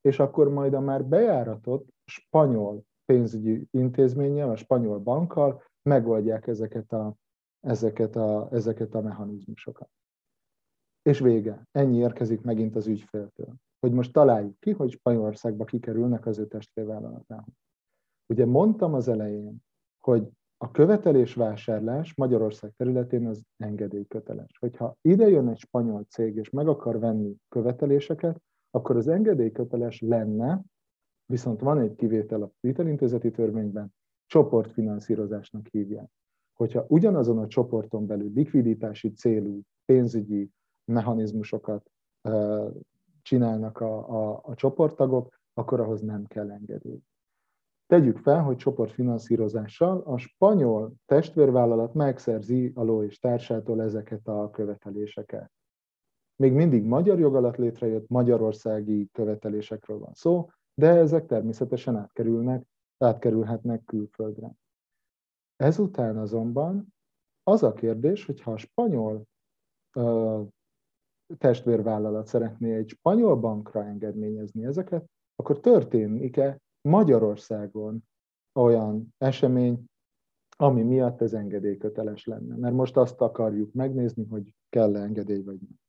és 0.02 0.20
akkor 0.20 0.50
majd 0.50 0.74
a 0.74 0.80
már 0.80 1.06
bejáratott 1.06 1.88
spanyol 2.06 2.84
pénzügyi 3.06 3.68
intézménnyel, 3.72 4.50
a 4.50 4.56
spanyol 4.56 5.00
bankkal 5.00 5.64
megoldják 5.82 6.48
ezeket 6.48 6.92
a, 6.92 7.16
ezeket 7.60 8.16
a, 8.16 8.48
ezeket 8.52 8.96
a 8.96 9.02
mechanizmusokat. 9.02 9.90
És 11.08 11.20
vége. 11.20 11.67
Ennyi 11.72 11.98
érkezik 11.98 12.41
megint 12.41 12.76
az 12.76 12.88
ügyféltől. 12.88 13.54
Hogy 13.80 13.91
most 13.91 14.13
találjuk 14.13 14.60
ki, 14.60 14.72
hogy 14.72 14.91
Spanyolországba 14.91 15.65
kikerülnek 15.65 16.26
az 16.26 16.39
ő 16.39 16.48
testvérvállalatához. 16.48 17.54
Ugye 18.34 18.46
mondtam 18.46 18.93
az 18.93 19.08
elején, 19.08 19.63
hogy 20.04 20.30
a 20.58 20.72
követelésvásárlás 20.72 22.15
Magyarország 22.15 22.74
területén 22.78 23.28
az 23.28 23.43
engedélyköteles. 23.58 24.58
Hogyha 24.60 24.96
ide 25.02 25.30
jön 25.30 25.48
egy 25.48 25.60
spanyol 25.60 26.06
cég, 26.10 26.36
és 26.36 26.50
meg 26.50 26.67
akar 26.67 27.00
venni 27.00 27.36
követeléseket, 27.50 28.41
akkor 28.72 28.96
az 28.96 29.08
engedélyköteles 29.08 30.02
lenne, 30.02 30.62
viszont 31.26 31.60
van 31.60 31.80
egy 31.80 31.96
kivétel 31.96 32.41
a 32.41 32.52
vitelintézeti 32.60 33.32
törvényben, 33.32 33.93
csoportfinanszírozásnak 34.26 35.67
hívják. 35.67 36.10
Hogyha 36.54 36.86
ugyanazon 36.88 37.38
a 37.38 37.48
csoporton 37.48 38.06
belül 38.06 38.32
likviditási 38.34 39.12
célú 39.12 39.62
pénzügyi 39.86 40.52
mechanizmusokat 40.88 41.91
csinálnak 43.21 43.80
a, 43.80 44.10
a, 44.10 44.41
a 44.43 44.56
csoporttagok, 44.56 45.39
akkor 45.54 45.80
ahhoz 45.80 46.02
nem 46.02 46.26
kell 46.26 46.52
engedély. 46.52 47.02
Tegyük 47.86 48.17
fel, 48.17 48.43
hogy 48.43 48.58
csoportfinanszírozással 48.58 50.02
a 50.06 50.17
spanyol 50.17 50.93
testvérvállalat 51.06 51.93
megszerzi 51.93 52.71
a 52.76 52.84
ló 52.84 53.04
és 53.04 53.19
társától 53.19 53.82
ezeket 53.82 54.28
a 54.28 54.50
követeléseket. 54.50 55.52
Még 56.36 56.54
mindig 56.54 56.84
magyar 56.84 57.19
jog 57.19 57.36
alatt 57.36 57.56
létrejött 57.56 58.08
magyarországi 58.08 59.10
követelésekről 59.12 60.00
van 60.00 60.13
szó, 60.13 60.50
de 60.73 60.88
ezek 60.88 61.26
természetesen 61.26 61.95
átkerülnek, 61.95 62.65
átkerülhetnek 62.97 63.84
külföldre. 63.84 64.52
Ezután 65.56 66.17
azonban 66.17 66.93
az 67.43 67.63
a 67.63 67.73
kérdés, 67.73 68.26
hogyha 68.26 68.52
a 68.52 68.58
spanyol 68.58 69.23
testvérvállalat 71.38 72.28
szeretné 72.28 72.76
egy 72.76 72.90
spanyol 72.90 73.36
bankra 73.36 73.86
engedményezni 73.86 74.66
ezeket, 74.66 75.10
akkor 75.36 75.60
történik-e 75.60 76.60
Magyarországon 76.82 78.04
olyan 78.60 79.13
esemény, 79.18 79.86
ami 80.58 80.84
miatt 80.84 81.22
ez 81.22 81.34
engedélyköteles 81.34 82.26
lenne. 82.26 82.56
Mert 82.56 82.76
most 82.76 82.98
azt 82.98 83.22
akarjuk 83.22 83.74
megnézni, 83.74 84.26
hogy 84.26 84.54
kell-e 84.70 85.00
engedély 85.00 85.42
vagy 85.42 85.60
nem. 85.60 85.80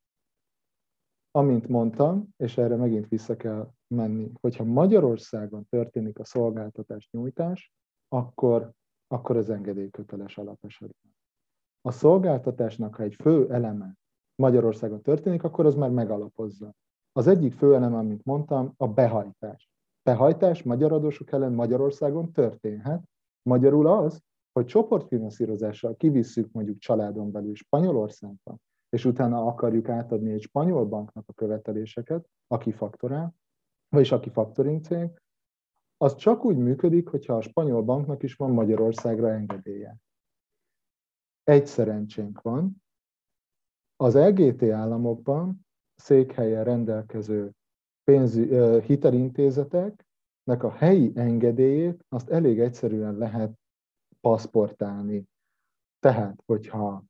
Amint 1.30 1.68
mondtam, 1.68 2.28
és 2.36 2.58
erre 2.58 2.76
megint 2.76 3.08
vissza 3.08 3.36
kell 3.36 3.70
menni, 3.94 4.30
hogyha 4.40 4.64
Magyarországon 4.64 5.66
történik 5.68 6.18
a 6.18 6.24
szolgáltatás 6.24 7.08
nyújtás, 7.10 7.72
akkor, 8.08 8.72
akkor 9.06 9.36
az 9.36 9.50
engedélyköteles 9.50 10.38
alapesetben. 10.38 11.16
A 11.80 11.90
szolgáltatásnak, 11.90 12.94
ha 12.94 13.02
egy 13.02 13.14
fő 13.14 13.52
eleme 13.52 13.96
Magyarországon 14.38 15.02
történik, 15.02 15.44
akkor 15.44 15.66
az 15.66 15.74
már 15.74 15.90
megalapozza. 15.90 16.74
Az 17.12 17.26
egyik 17.26 17.52
fő 17.52 17.74
eleme, 17.74 17.96
amit 17.96 18.24
mondtam, 18.24 18.72
a 18.76 18.88
behajtás 18.88 19.68
behajtás 20.08 20.62
magyar 20.62 20.92
adósok 20.92 21.32
ellen 21.32 21.52
Magyarországon 21.52 22.32
történhet. 22.32 23.02
Magyarul 23.42 23.86
az, 23.86 24.22
hogy 24.52 24.66
csoportfinanszírozással 24.66 25.96
kivisszük 25.96 26.52
mondjuk 26.52 26.78
családon 26.78 27.30
belül 27.32 27.54
Spanyolországba, 27.54 28.56
és 28.88 29.04
utána 29.04 29.46
akarjuk 29.46 29.88
átadni 29.88 30.32
egy 30.32 30.42
spanyol 30.42 30.86
banknak 30.86 31.24
a 31.26 31.32
követeléseket, 31.32 32.28
aki 32.46 32.72
faktorál, 32.72 33.34
vagyis 33.88 34.12
aki 34.12 34.30
faktoring 34.30 34.84
cég, 34.84 35.10
az 35.96 36.14
csak 36.16 36.44
úgy 36.44 36.56
működik, 36.56 37.08
hogyha 37.08 37.34
a 37.34 37.40
spanyol 37.40 37.82
banknak 37.82 38.22
is 38.22 38.34
van 38.34 38.50
Magyarországra 38.50 39.30
engedélye. 39.30 39.96
Egy 41.44 41.66
szerencsénk 41.66 42.42
van, 42.42 42.82
az 44.00 44.14
LGT 44.14 44.62
államokban 44.62 45.66
székhelyen 45.94 46.64
rendelkező 46.64 47.50
pénz, 48.04 48.34
hitelintézeteknek 48.84 50.62
a 50.62 50.70
helyi 50.70 51.12
engedélyét 51.14 52.04
azt 52.08 52.30
elég 52.30 52.60
egyszerűen 52.60 53.16
lehet 53.16 53.58
paszportálni. 54.20 55.24
Tehát, 55.98 56.42
hogyha 56.46 57.04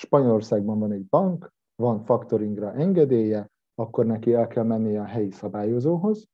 Spanyolországban 0.00 0.78
van 0.78 0.92
egy 0.92 1.04
bank, 1.04 1.52
van 1.74 2.04
faktoringra 2.04 2.72
engedélye, 2.72 3.50
akkor 3.74 4.06
neki 4.06 4.32
el 4.32 4.46
kell 4.46 4.64
mennie 4.64 5.00
a 5.00 5.04
helyi 5.04 5.30
szabályozóhoz, 5.30 6.26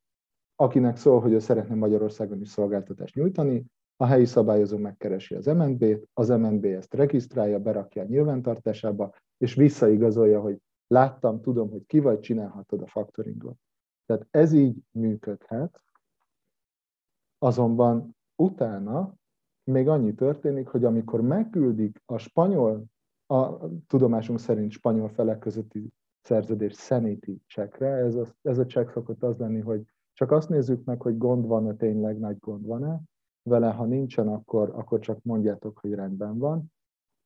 akinek 0.54 0.96
szól, 0.96 1.20
hogy 1.20 1.32
ő 1.32 1.38
szeretne 1.38 1.74
Magyarországon 1.74 2.40
is 2.40 2.48
szolgáltatást 2.48 3.14
nyújtani, 3.14 3.64
a 4.00 4.06
helyi 4.06 4.24
szabályozó 4.24 4.76
megkeresi 4.76 5.34
az 5.34 5.46
MNB-t, 5.46 6.08
az 6.12 6.28
MNB 6.28 6.64
ezt 6.64 6.94
regisztrálja, 6.94 7.58
berakja 7.58 8.02
a 8.02 8.06
nyilvántartásába, 8.06 9.14
és 9.36 9.54
visszaigazolja, 9.54 10.40
hogy 10.40 10.58
láttam, 10.86 11.40
tudom, 11.40 11.70
hogy 11.70 11.86
ki 11.86 11.98
vagy, 11.98 12.20
csinálhatod 12.20 12.82
a 12.82 12.86
faktoringot. 12.86 13.56
Tehát 14.06 14.26
ez 14.30 14.52
így 14.52 14.76
működhet, 14.90 15.82
azonban 17.38 18.16
utána 18.36 19.14
még 19.64 19.88
annyi 19.88 20.14
történik, 20.14 20.68
hogy 20.68 20.84
amikor 20.84 21.20
megküldik 21.20 22.02
a 22.04 22.18
spanyol, 22.18 22.84
a 23.26 23.56
tudomásunk 23.86 24.38
szerint 24.38 24.70
spanyol 24.70 25.08
felek 25.08 25.38
közötti 25.38 25.88
szerződés 26.20 26.76
sanity 26.76 27.42
checkre, 27.48 27.88
ez 27.88 28.14
a, 28.14 28.26
ez 28.42 28.58
a 28.58 28.66
check 28.66 28.90
szokott 28.90 29.22
az 29.22 29.36
lenni, 29.36 29.60
hogy 29.60 29.82
csak 30.12 30.30
azt 30.30 30.48
nézzük 30.48 30.84
meg, 30.84 31.00
hogy 31.02 31.18
gond 31.18 31.46
van-e, 31.46 31.74
tényleg 31.74 32.18
nagy 32.18 32.38
gond 32.38 32.66
van-e, 32.66 33.00
vele, 33.42 33.70
ha 33.70 33.84
nincsen, 33.84 34.28
akkor, 34.28 34.70
akkor 34.74 34.98
csak 34.98 35.22
mondjátok, 35.22 35.78
hogy 35.78 35.94
rendben 35.94 36.38
van. 36.38 36.72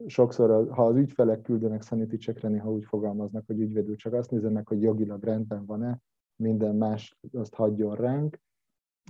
Sokszor, 0.06 0.72
ha 0.72 0.86
az 0.86 0.96
ügyfelek 0.96 1.42
küldenek 1.42 1.82
sanity 1.82 2.14
checkre, 2.14 2.48
néha 2.48 2.72
úgy 2.72 2.84
fogalmaznak, 2.84 3.46
hogy 3.46 3.60
ügyvédül 3.60 3.96
csak 3.96 4.12
azt 4.12 4.30
nézze 4.30 4.50
meg, 4.50 4.66
hogy 4.66 4.82
jogilag 4.82 5.22
rendben 5.22 5.66
van-e, 5.66 5.98
minden 6.36 6.76
más 6.76 7.18
azt 7.32 7.54
hagyjon 7.54 7.94
ránk, 7.94 8.40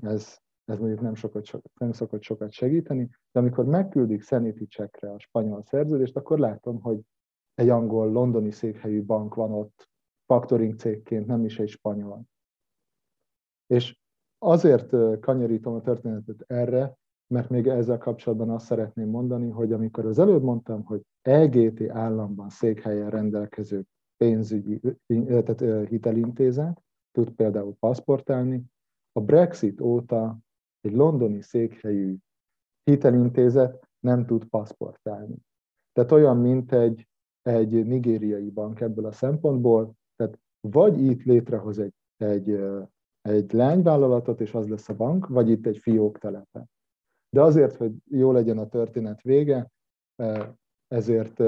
ez, 0.02 0.38
ez 0.64 0.78
mondjuk 0.78 1.00
nem, 1.00 1.14
sokat, 1.14 1.50
nem 1.74 1.92
szokott 1.92 2.22
sokat 2.22 2.52
segíteni, 2.52 3.10
de 3.32 3.40
amikor 3.40 3.64
megküldik 3.64 4.22
Sanity 4.22 4.64
checkre 4.68 5.10
a 5.10 5.18
spanyol 5.18 5.62
szerződést, 5.62 6.16
akkor 6.16 6.38
látom, 6.38 6.80
hogy 6.80 7.00
egy 7.54 7.68
angol, 7.68 8.10
londoni 8.10 8.50
székhelyű 8.50 9.04
bank 9.04 9.34
van 9.34 9.52
ott, 9.52 9.88
factoring 10.26 10.78
cégként, 10.78 11.26
nem 11.26 11.44
is 11.44 11.58
egy 11.58 11.68
spanyol. 11.68 12.22
És 13.66 13.98
azért 14.44 14.94
kanyarítom 15.20 15.74
a 15.74 15.80
történetet 15.80 16.44
erre, 16.46 16.96
mert 17.26 17.48
még 17.48 17.66
ezzel 17.66 17.98
kapcsolatban 17.98 18.50
azt 18.50 18.66
szeretném 18.66 19.08
mondani, 19.08 19.48
hogy 19.48 19.72
amikor 19.72 20.06
az 20.06 20.18
előbb 20.18 20.42
mondtam, 20.42 20.84
hogy 20.84 21.02
EGT 21.22 21.90
államban 21.90 22.48
székhelyen 22.48 23.10
rendelkező 23.10 23.84
pénzügyi, 24.16 24.80
tehát 25.26 25.88
hitelintézet, 25.88 26.82
tud 27.10 27.30
például 27.30 27.76
paszportálni. 27.78 28.64
A 29.12 29.20
Brexit 29.20 29.80
óta 29.80 30.38
egy 30.80 30.92
londoni 30.92 31.40
székhelyű 31.40 32.16
hitelintézet 32.82 33.88
nem 34.00 34.26
tud 34.26 34.44
paszportálni. 34.44 35.36
Tehát 35.92 36.12
olyan, 36.12 36.36
mint 36.36 36.72
egy, 36.72 37.08
egy 37.42 37.86
nigériai 37.86 38.50
bank 38.50 38.80
ebből 38.80 39.06
a 39.06 39.12
szempontból, 39.12 39.94
tehát 40.16 40.38
vagy 40.60 41.00
itt 41.00 41.22
létrehoz 41.22 41.78
egy, 41.78 41.94
egy, 42.16 42.60
egy 43.28 43.52
lányvállalatot, 43.52 44.40
és 44.40 44.54
az 44.54 44.68
lesz 44.68 44.88
a 44.88 44.94
bank, 44.94 45.26
vagy 45.26 45.50
itt 45.50 45.66
egy 45.66 45.78
fiók 45.78 46.18
telepe. 46.18 46.64
De 47.30 47.42
azért, 47.42 47.76
hogy 47.76 47.92
jó 48.04 48.32
legyen 48.32 48.58
a 48.58 48.68
történet 48.68 49.22
vége, 49.22 49.70
ezért 50.88 51.42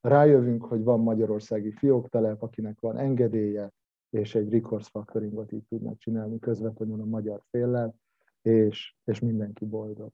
rájövünk, 0.00 0.64
hogy 0.64 0.82
van 0.82 1.00
magyarországi 1.00 1.72
fióktelep, 1.72 2.42
akinek 2.42 2.80
van 2.80 2.98
engedélye, 2.98 3.72
és 4.10 4.34
egy 4.34 4.52
recourse 4.52 4.88
factoringot 4.90 5.52
így 5.52 5.64
tudnak 5.68 5.98
csinálni 5.98 6.38
közvetlenül 6.38 7.00
a 7.00 7.04
magyar 7.04 7.42
féllel, 7.50 7.94
és, 8.42 8.96
és 9.04 9.20
mindenki 9.20 9.64
boldog. 9.64 10.10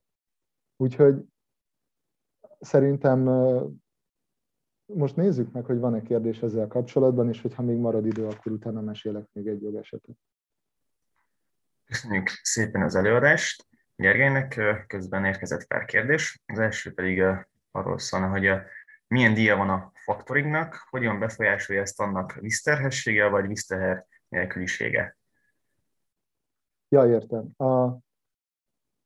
Úgyhogy 0.77 1.25
szerintem 2.59 3.23
most 4.85 5.15
nézzük 5.15 5.51
meg, 5.51 5.65
hogy 5.65 5.79
van-e 5.79 6.01
kérdés 6.01 6.41
ezzel 6.41 6.67
kapcsolatban, 6.67 7.29
és 7.29 7.41
hogyha 7.41 7.61
még 7.61 7.77
marad 7.77 8.05
idő, 8.05 8.25
akkor 8.25 8.51
utána 8.51 8.81
mesélek 8.81 9.29
még 9.31 9.47
egy 9.47 9.61
jogesetet. 9.61 10.15
Köszönjük 11.85 12.29
szépen 12.41 12.81
az 12.81 12.95
előadást. 12.95 13.67
Gergelynek 13.95 14.61
közben 14.87 15.25
érkezett 15.25 15.67
pár 15.67 15.85
kérdés. 15.85 16.41
Az 16.45 16.59
első 16.59 16.93
pedig 16.93 17.23
arról 17.71 17.99
szólna, 17.99 18.29
hogy 18.29 18.49
milyen 19.07 19.33
díja 19.33 19.55
van 19.55 19.69
a 19.69 19.91
faktoringnak, 19.93 20.87
hogyan 20.89 21.19
befolyásolja 21.19 21.81
ezt 21.81 21.99
annak 21.99 22.33
vízterhessége 22.33 23.27
vagy 23.27 23.47
vízteher 23.47 24.05
nélkülisége? 24.27 25.17
Ja, 26.87 27.07
értem. 27.07 27.51
A, 27.57 27.97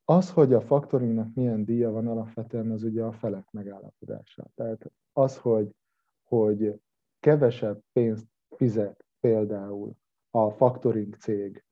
az, 0.06 0.30
hogy 0.30 0.54
a 0.54 0.62
faktoringnak 0.62 1.34
milyen 1.34 1.66
díja 1.66 1.92
van, 1.92 2.08
alapvetően 2.08 2.72
az 2.72 2.84
ugye 2.84 3.04
a 3.04 3.12
felek 3.12 3.52
megállapodása. 3.52 4.48
Tehát 4.56 4.92
az, 5.14 5.38
hogy, 5.38 5.76
hogy 6.24 6.82
kevesebb 7.20 7.82
pénzt 7.92 8.26
fizet 8.56 9.06
például 9.20 9.96
a 10.30 10.50
faktoring 10.50 11.16
cég 11.16 11.64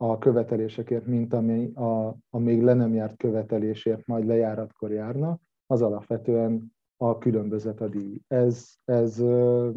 a 0.00 0.18
követelésekért, 0.18 1.06
mint 1.06 1.32
ami 1.32 1.72
a, 1.74 2.06
a 2.30 2.38
még 2.38 2.62
le 2.62 2.74
nem 2.74 2.94
járt 2.94 3.16
követelésért 3.16 4.06
majd 4.06 4.26
lejáratkor 4.26 4.90
járna, 4.90 5.40
az 5.66 5.82
alapvetően 5.82 6.72
a 6.96 7.18
különbözet 7.18 7.80
a 7.80 7.88
díj. 7.88 8.20
Ez, 8.26 8.74
ez 8.84 9.20
uh, 9.20 9.74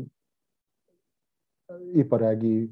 iparági 1.93 2.71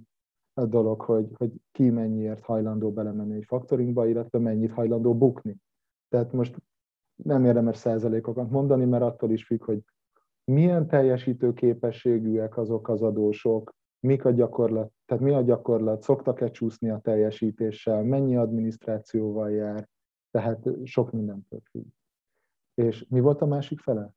dolog, 0.54 1.02
hogy, 1.02 1.30
hogy 1.38 1.52
ki 1.72 1.90
mennyiért 1.90 2.44
hajlandó 2.44 2.92
belemenni 2.92 3.36
egy 3.36 3.46
faktoringba, 3.46 4.08
illetve 4.08 4.40
mennyit 4.40 4.72
hajlandó 4.72 5.18
bukni. 5.18 5.58
Tehát 6.10 6.32
most 6.32 6.58
nem 7.24 7.46
érdemes 7.46 7.78
százalékokat 7.78 8.50
mondani, 8.50 8.86
mert 8.86 9.04
attól 9.04 9.32
is 9.32 9.46
függ, 9.46 9.64
hogy 9.64 9.84
milyen 10.44 10.88
teljesítő 10.88 11.54
képességűek 11.54 12.58
azok 12.58 12.90
az 12.90 13.02
adósok, 13.02 13.76
mik 14.00 14.26
a 14.26 14.32
gyakorlat, 14.32 14.92
tehát 15.10 15.24
mi 15.24 15.34
a 15.34 15.42
gyakorlat, 15.42 16.02
szoktak-e 16.02 16.52
csúszni 16.52 16.90
a 16.90 17.00
teljesítéssel, 17.00 18.04
mennyi 18.04 18.36
adminisztrációval 18.36 19.52
jár, 19.52 19.88
tehát 20.32 20.68
sok 20.84 21.12
mindentől 21.12 21.62
függ. 21.70 21.86
És 22.74 23.06
mi 23.08 23.20
volt 23.20 23.42
a 23.42 23.46
másik 23.46 23.80
fele? 23.80 24.10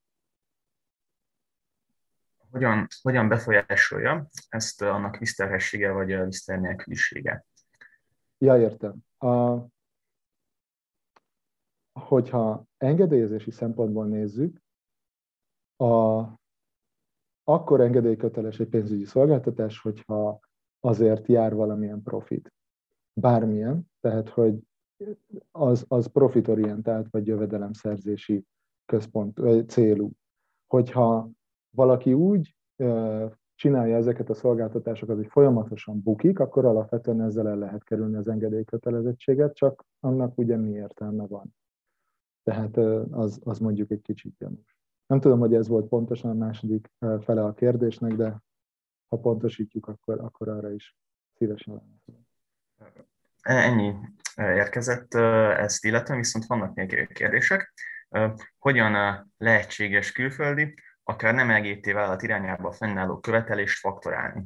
Hogyan, 2.51 2.87
hogyan 3.03 3.29
befolyásolja 3.29 4.29
ezt 4.49 4.83
annak 4.83 5.17
viszterhessége 5.17 5.93
vagy 5.93 6.13
a 6.13 6.25
viszter 6.25 6.61
nélkülisége? 6.61 7.45
Ja, 8.39 8.59
értem. 8.59 8.97
A, 9.19 9.65
hogyha 11.93 12.65
engedélyezési 12.77 13.51
szempontból 13.51 14.07
nézzük, 14.07 14.63
a, 15.77 16.23
akkor 17.45 17.81
engedélyköteles 17.81 18.61
egy 18.61 18.69
pénzügyi 18.69 19.05
szolgáltatás, 19.05 19.79
hogyha 19.79 20.41
azért 20.85 21.27
jár 21.27 21.55
valamilyen 21.55 22.03
profit. 22.03 22.53
Bármilyen, 23.13 23.91
tehát 24.01 24.29
hogy 24.29 24.59
az, 25.51 25.85
az 25.89 26.07
profitorientált 26.07 27.07
vagy 27.11 27.27
jövedelemszerzési 27.27 28.45
központ, 28.87 29.39
vagy 29.39 29.69
célú. 29.69 30.11
Hogyha 30.67 31.31
valaki 31.71 32.13
úgy 32.13 32.57
csinálja 33.55 33.97
ezeket 33.97 34.31
a 34.31 34.35
szolgáltatásokat, 34.35 35.17
hogy 35.17 35.27
folyamatosan 35.27 36.01
bukik, 36.03 36.39
akkor 36.39 36.65
alapvetően 36.65 37.21
ezzel 37.21 37.49
el 37.49 37.59
lehet 37.59 37.85
kerülni 37.85 38.17
az 38.17 38.29
engedélykötelezettséget, 38.29 39.55
csak 39.55 39.85
annak 40.01 40.39
ugye 40.39 40.57
mi 40.57 40.71
értelme 40.71 41.27
van. 41.27 41.55
Tehát 42.43 42.77
az, 43.11 43.41
az 43.45 43.59
mondjuk 43.59 43.91
egy 43.91 44.03
kicsit 44.03 44.37
gyanús. 44.39 44.79
Nem 45.07 45.21
tudom, 45.21 45.39
hogy 45.39 45.55
ez 45.55 45.69
volt 45.69 45.89
pontosan 45.89 46.31
a 46.31 46.35
második 46.35 46.91
fele 47.21 47.45
a 47.45 47.53
kérdésnek, 47.53 48.13
de 48.13 48.43
ha 49.13 49.19
pontosítjuk, 49.19 49.87
akkor, 49.87 50.21
akkor 50.21 50.49
arra 50.49 50.73
is 50.73 50.97
szívesen 51.37 51.75
válaszolok. 51.75 52.27
Ennyi 53.43 53.95
érkezett 54.37 55.15
ezt 55.15 55.85
illetve, 55.85 56.17
viszont 56.17 56.47
vannak 56.47 56.75
még 56.75 57.09
kérdések. 57.13 57.75
Hogyan 58.59 58.93
lehetséges 59.37 60.13
külföldi, 60.13 60.75
akár 61.03 61.35
nem 61.35 61.51
EGT 61.51 61.93
vállalat 61.93 62.23
irányába 62.23 62.73
fennálló 62.73 63.19
követelést 63.21 63.79
faktorálni? 63.79 64.45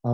A... 0.00 0.10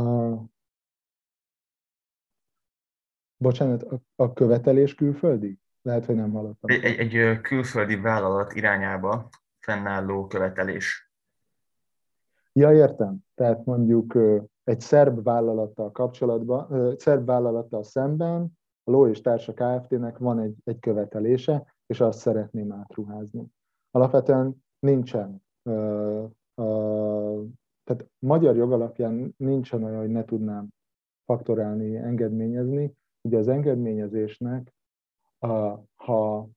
Bocsánat, 3.36 3.82
a, 3.82 4.00
a 4.14 4.32
követelés 4.32 4.94
külföldi? 4.94 5.58
Lehet, 5.82 6.04
hogy 6.04 6.14
nem 6.14 6.32
hallottam. 6.32 6.70
Egy, 6.70 6.84
egy 6.84 7.40
külföldi 7.40 7.96
vállalat 7.96 8.52
irányába 8.54 9.28
fennálló 9.58 10.26
követelés. 10.26 11.09
Ja, 12.52 12.72
értem. 12.72 13.18
Tehát 13.34 13.64
mondjuk 13.64 14.18
egy 14.64 14.80
szerb 14.80 15.22
vállalattal 15.22 15.90
kapcsolatban, 15.90 16.94
szerb 16.98 17.26
vállalattal 17.26 17.82
szemben 17.82 18.58
a 18.84 18.90
Ló 18.90 19.06
és 19.06 19.20
Társa 19.20 19.52
Kft-nek 19.52 20.18
van 20.18 20.38
egy, 20.38 20.56
egy 20.64 20.78
követelése, 20.78 21.74
és 21.86 22.00
azt 22.00 22.18
szeretném 22.18 22.72
átruházni. 22.72 23.46
Alapvetően 23.90 24.64
nincsen, 24.78 25.42
ö, 25.62 26.24
ö, 26.54 27.42
tehát 27.84 28.10
magyar 28.18 28.56
jog 28.56 28.72
alapján 28.72 29.34
nincsen 29.36 29.82
olyan, 29.82 29.98
hogy 30.00 30.10
ne 30.10 30.24
tudnám 30.24 30.68
faktorálni, 31.24 31.96
engedményezni. 31.96 32.96
Ugye 33.22 33.38
az 33.38 33.48
engedményezésnek 33.48 34.74
ha 35.96 36.48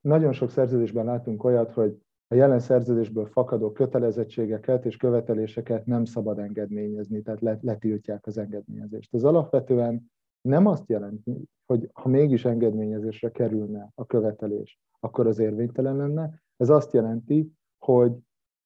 nagyon 0.00 0.32
sok 0.32 0.50
szerződésben 0.50 1.04
látunk 1.04 1.44
olyat, 1.44 1.72
hogy 1.72 2.02
a 2.32 2.34
jelen 2.34 2.58
szerződésből 2.58 3.26
fakadó 3.26 3.72
kötelezettségeket 3.72 4.84
és 4.84 4.96
követeléseket 4.96 5.86
nem 5.86 6.04
szabad 6.04 6.38
engedményezni, 6.38 7.22
tehát 7.22 7.62
letiltják 7.62 8.26
az 8.26 8.38
engedményezést. 8.38 9.14
Ez 9.14 9.24
alapvetően 9.24 10.10
nem 10.40 10.66
azt 10.66 10.88
jelenti, 10.88 11.44
hogy 11.66 11.90
ha 11.92 12.08
mégis 12.08 12.44
engedményezésre 12.44 13.30
kerülne 13.30 13.90
a 13.94 14.06
követelés, 14.06 14.78
akkor 15.00 15.26
az 15.26 15.38
érvénytelen 15.38 15.96
lenne. 15.96 16.42
Ez 16.56 16.68
azt 16.68 16.92
jelenti, 16.92 17.52
hogy 17.78 18.12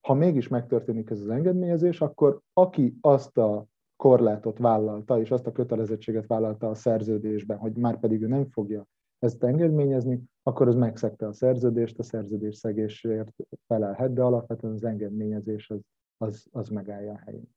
ha 0.01 0.15
mégis 0.15 0.49
megtörténik 0.49 1.11
ez 1.11 1.21
az 1.21 1.29
engedményezés, 1.29 2.01
akkor 2.01 2.41
aki 2.53 2.97
azt 3.01 3.39
a 3.39 3.67
korlátot 3.97 4.59
vállalta, 4.59 5.21
és 5.21 5.31
azt 5.31 5.47
a 5.47 5.53
kötelezettséget 5.53 6.27
vállalta 6.27 6.69
a 6.69 6.75
szerződésben, 6.75 7.59
hogy 7.59 7.73
már 7.73 7.99
pedig 7.99 8.23
ő 8.23 8.27
nem 8.27 8.47
fogja 8.51 8.87
ezt 9.27 9.43
engedményezni, 9.43 10.23
akkor 10.43 10.69
az 10.69 10.75
megszegte 10.75 11.27
a 11.27 11.33
szerződést, 11.33 11.99
a 11.99 12.03
szerződés 12.03 12.57
szegésért 12.57 13.33
felelhet, 13.67 14.13
de 14.13 14.23
alapvetően 14.23 14.73
az 14.73 14.85
engedményezés 14.85 15.71
az, 15.71 15.81
az, 16.17 16.47
az 16.53 16.69
megállja 16.69 17.13
a 17.13 17.21
helyén. 17.25 17.57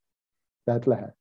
Tehát 0.63 0.85
lehet. 0.85 1.17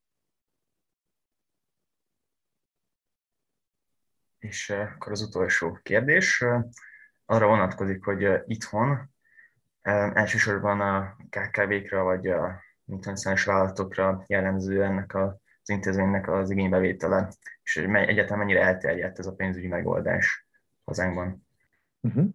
És 4.39 4.71
eh, 4.71 4.93
akkor 4.95 5.13
az 5.13 5.23
utolsó 5.23 5.79
kérdés 5.83 6.41
eh, 6.41 6.65
arra 7.25 7.47
vonatkozik, 7.47 8.05
hogy 8.05 8.25
eh, 8.25 8.43
itthon 8.47 9.11
elsősorban 9.83 10.81
a 10.81 11.17
KKV-kra 11.31 12.03
vagy 12.03 12.27
a 12.27 12.63
internacionális 12.85 13.45
vállalatokra 13.45 14.25
jellemző 14.27 14.85
ennek 14.85 15.15
az 15.69 15.75
intézménynek 15.75 16.29
az 16.29 16.51
igénybevétele, 16.51 17.33
és 17.63 17.77
egyetem 17.77 18.39
mennyire 18.39 18.63
elterjedt 18.63 19.19
ez 19.19 19.27
a 19.27 19.35
pénzügyi 19.35 19.67
megoldás 19.67 20.49
hazánkban. 20.85 21.47
Uh-huh. 22.01 22.29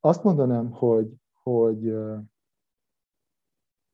Azt 0.00 0.22
mondanám, 0.22 0.70
hogy, 0.70 1.12
hogy 1.42 1.88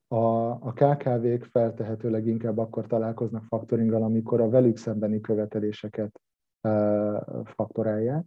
a, 0.09 0.51
a 0.51 0.73
KKV-k 0.73 1.45
feltehetőleg 1.45 2.27
inkább 2.27 2.59
akkor 2.59 2.87
találkoznak 2.87 3.45
faktoringgal, 3.45 4.03
amikor 4.03 4.41
a 4.41 4.49
velük 4.49 4.77
szembeni 4.77 5.21
követeléseket 5.21 6.21
faktorálják, 7.45 8.25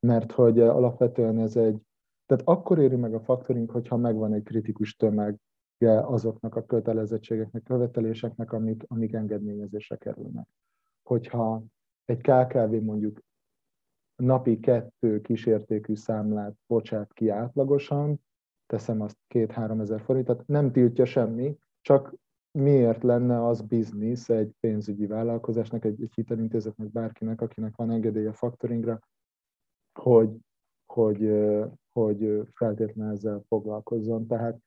mert 0.00 0.32
hogy 0.32 0.60
alapvetően 0.60 1.38
ez 1.38 1.56
egy, 1.56 1.80
tehát 2.26 2.42
akkor 2.46 2.78
éri 2.78 2.96
meg 2.96 3.14
a 3.14 3.20
faktoring, 3.20 3.70
hogyha 3.70 3.96
megvan 3.96 4.32
egy 4.32 4.42
kritikus 4.42 4.96
tömeg 4.96 5.36
azoknak 5.84 6.56
a 6.56 6.64
kötelezettségeknek, 6.64 7.62
követeléseknek, 7.62 8.52
amik, 8.52 8.84
amik 8.86 9.12
engedményezésre 9.12 9.96
kerülnek. 9.96 10.46
Hogyha 11.02 11.64
egy 12.04 12.20
KKV 12.20 12.72
mondjuk 12.82 13.20
napi 14.16 14.60
kettő 14.60 15.20
kisértékű 15.20 15.94
számlát 15.94 16.54
bocsát 16.66 17.12
ki 17.12 17.28
átlagosan, 17.28 18.20
teszem 18.66 19.00
azt 19.00 19.18
két-három 19.26 19.80
ezer 19.80 20.00
forintot, 20.00 20.46
nem 20.46 20.72
tiltja 20.72 21.04
semmi, 21.04 21.58
csak 21.80 22.14
miért 22.50 23.02
lenne 23.02 23.46
az 23.46 23.60
biznisz 23.60 24.28
egy 24.28 24.52
pénzügyi 24.60 25.06
vállalkozásnak, 25.06 25.84
egy, 25.84 26.02
egy 26.02 26.12
hitelintézetnek, 26.14 26.92
bárkinek, 26.92 27.40
akinek 27.40 27.76
van 27.76 27.90
engedélye 27.90 28.32
faktoringra, 28.32 29.00
hogy, 29.98 30.30
hogy, 30.86 31.30
hogy 31.92 32.42
feltétlenül 32.52 33.12
ezzel 33.12 33.44
foglalkozzon. 33.48 34.26
Tehát 34.26 34.58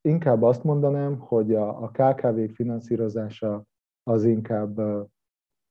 inkább 0.00 0.42
azt 0.42 0.62
mondanám, 0.62 1.18
hogy 1.18 1.54
a, 1.54 1.82
a 1.82 1.90
KKV 1.90 2.54
finanszírozása 2.54 3.64
az 4.02 4.24
inkább 4.24 4.80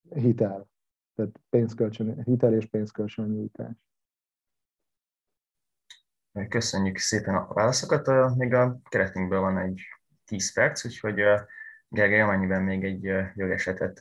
hitel, 0.10 0.68
tehát 1.16 1.40
pénzkölcsön, 1.50 2.24
hitel 2.24 2.54
és 2.54 2.66
pénzkölcsön 2.66 3.30
nyújtás. 3.30 3.76
Köszönjük 6.50 6.98
szépen 6.98 7.36
a 7.36 7.54
válaszokat. 7.54 8.36
Még 8.36 8.54
a 8.54 8.80
keretünkből 8.90 9.40
van 9.40 9.58
egy 9.58 9.82
10 10.26 10.54
perc, 10.54 10.86
úgyhogy 10.86 11.22
Gergely, 11.90 12.22
amennyiben 12.22 12.64
még 12.64 12.84
egy 12.84 13.04
jogesetet 13.36 14.00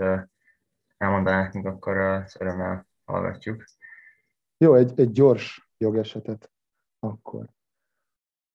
elmondaná 0.97 1.43
nekünk, 1.43 1.67
akkor 1.67 1.97
az 1.97 2.37
örömmel 2.41 2.87
hallgatjuk. 3.05 3.65
Jó, 4.57 4.75
egy, 4.75 5.01
egy 5.01 5.11
gyors 5.11 5.71
jogesetet 5.79 6.51
akkor. 6.99 7.49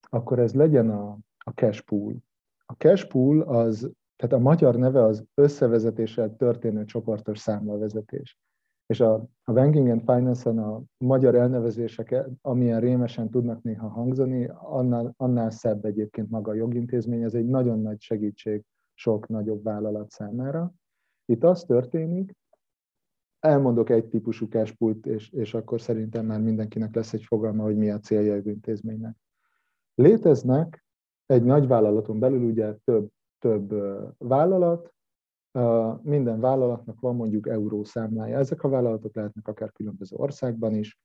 Akkor 0.09 0.39
ez 0.39 0.53
legyen 0.53 0.89
a 0.89 1.17
a 1.43 1.51
cash 1.51 1.81
pool. 1.81 2.15
A 2.65 2.73
cash 2.73 3.07
pool 3.07 3.41
az, 3.41 3.91
tehát 4.15 4.35
a 4.35 4.39
magyar 4.39 4.75
neve 4.75 5.03
az 5.03 5.25
összevezetéssel 5.33 6.35
történő 6.35 6.85
csoportos 6.85 7.39
számlavezetés. 7.39 8.39
És 8.85 8.99
a, 8.99 9.13
a 9.43 9.53
Banking 9.53 9.89
and 9.89 9.99
Finance-en 9.99 10.57
a 10.57 10.81
magyar 10.97 11.35
elnevezések, 11.35 12.15
amilyen 12.41 12.79
rémesen 12.79 13.29
tudnak 13.29 13.61
néha 13.61 13.87
hangzani, 13.87 14.49
annál, 14.53 15.13
annál 15.17 15.49
szebb 15.49 15.85
egyébként 15.85 16.29
maga 16.29 16.51
a 16.51 16.55
jogintézmény, 16.55 17.23
ez 17.23 17.33
egy 17.33 17.47
nagyon 17.47 17.79
nagy 17.79 18.01
segítség 18.01 18.63
sok 18.93 19.27
nagyobb 19.27 19.63
vállalat 19.63 20.09
számára. 20.09 20.73
Itt 21.25 21.43
az 21.43 21.63
történik, 21.63 22.35
elmondok 23.39 23.89
egy 23.89 24.05
típusú 24.05 24.47
cashpult, 24.47 25.05
és, 25.05 25.29
és 25.29 25.53
akkor 25.53 25.81
szerintem 25.81 26.25
már 26.25 26.41
mindenkinek 26.41 26.95
lesz 26.95 27.13
egy 27.13 27.23
fogalma, 27.23 27.63
hogy 27.63 27.77
mi 27.77 27.89
a 27.89 27.99
célja 27.99 28.35
az 28.35 28.45
intézménynek. 28.45 29.15
Léteznek 29.95 30.85
egy 31.31 31.43
nagy 31.43 31.67
vállalaton 31.67 32.19
belül 32.19 32.43
ugye 32.43 32.75
több, 32.83 33.09
több 33.39 33.73
vállalat, 34.17 34.93
minden 36.01 36.39
vállalatnak 36.39 36.99
van 36.99 37.15
mondjuk 37.15 37.47
euró 37.47 37.83
számlája. 37.83 38.37
Ezek 38.37 38.63
a 38.63 38.69
vállalatok 38.69 39.15
lehetnek 39.15 39.47
akár 39.47 39.71
különböző 39.71 40.15
országban 40.15 40.75
is. 40.75 40.99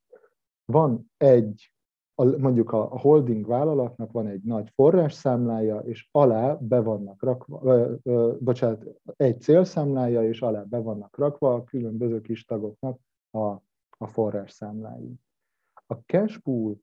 Van 0.65 1.11
egy, 1.17 1.71
mondjuk 2.15 2.71
a 2.71 2.99
holding 2.99 3.45
vállalatnak 3.45 4.11
van 4.11 4.27
egy 4.27 4.43
nagy 4.43 4.69
forrásszámlája, 4.75 5.79
és 5.79 6.09
alá 6.11 6.55
be 6.55 6.79
vannak 6.79 7.23
rakva, 7.23 7.79
bocsánat, 8.39 8.85
egy 9.15 9.41
célszámlája, 9.41 10.23
és 10.23 10.41
alá 10.41 10.63
be 10.63 10.77
vannak 10.77 11.17
rakva 11.17 11.53
a 11.53 11.63
különböző 11.63 12.21
kis 12.21 12.45
tagoknak 12.45 12.99
a, 13.31 13.45
a 13.97 14.07
forrásszámlái. 14.07 15.13
A 15.87 15.93
cash 15.93 16.39
pool 16.39 16.79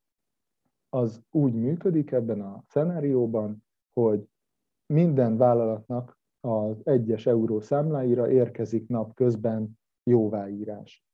az 0.94 1.22
úgy 1.30 1.54
működik 1.54 2.10
ebben 2.10 2.40
a 2.40 2.62
szenárióban, 2.68 3.64
hogy 3.92 4.28
minden 4.92 5.36
vállalatnak 5.36 6.18
az 6.40 6.80
egyes 6.84 7.26
euró 7.26 7.60
számláira 7.60 8.30
érkezik 8.30 8.88
napközben 8.88 9.78
jóváírás. 10.10 11.04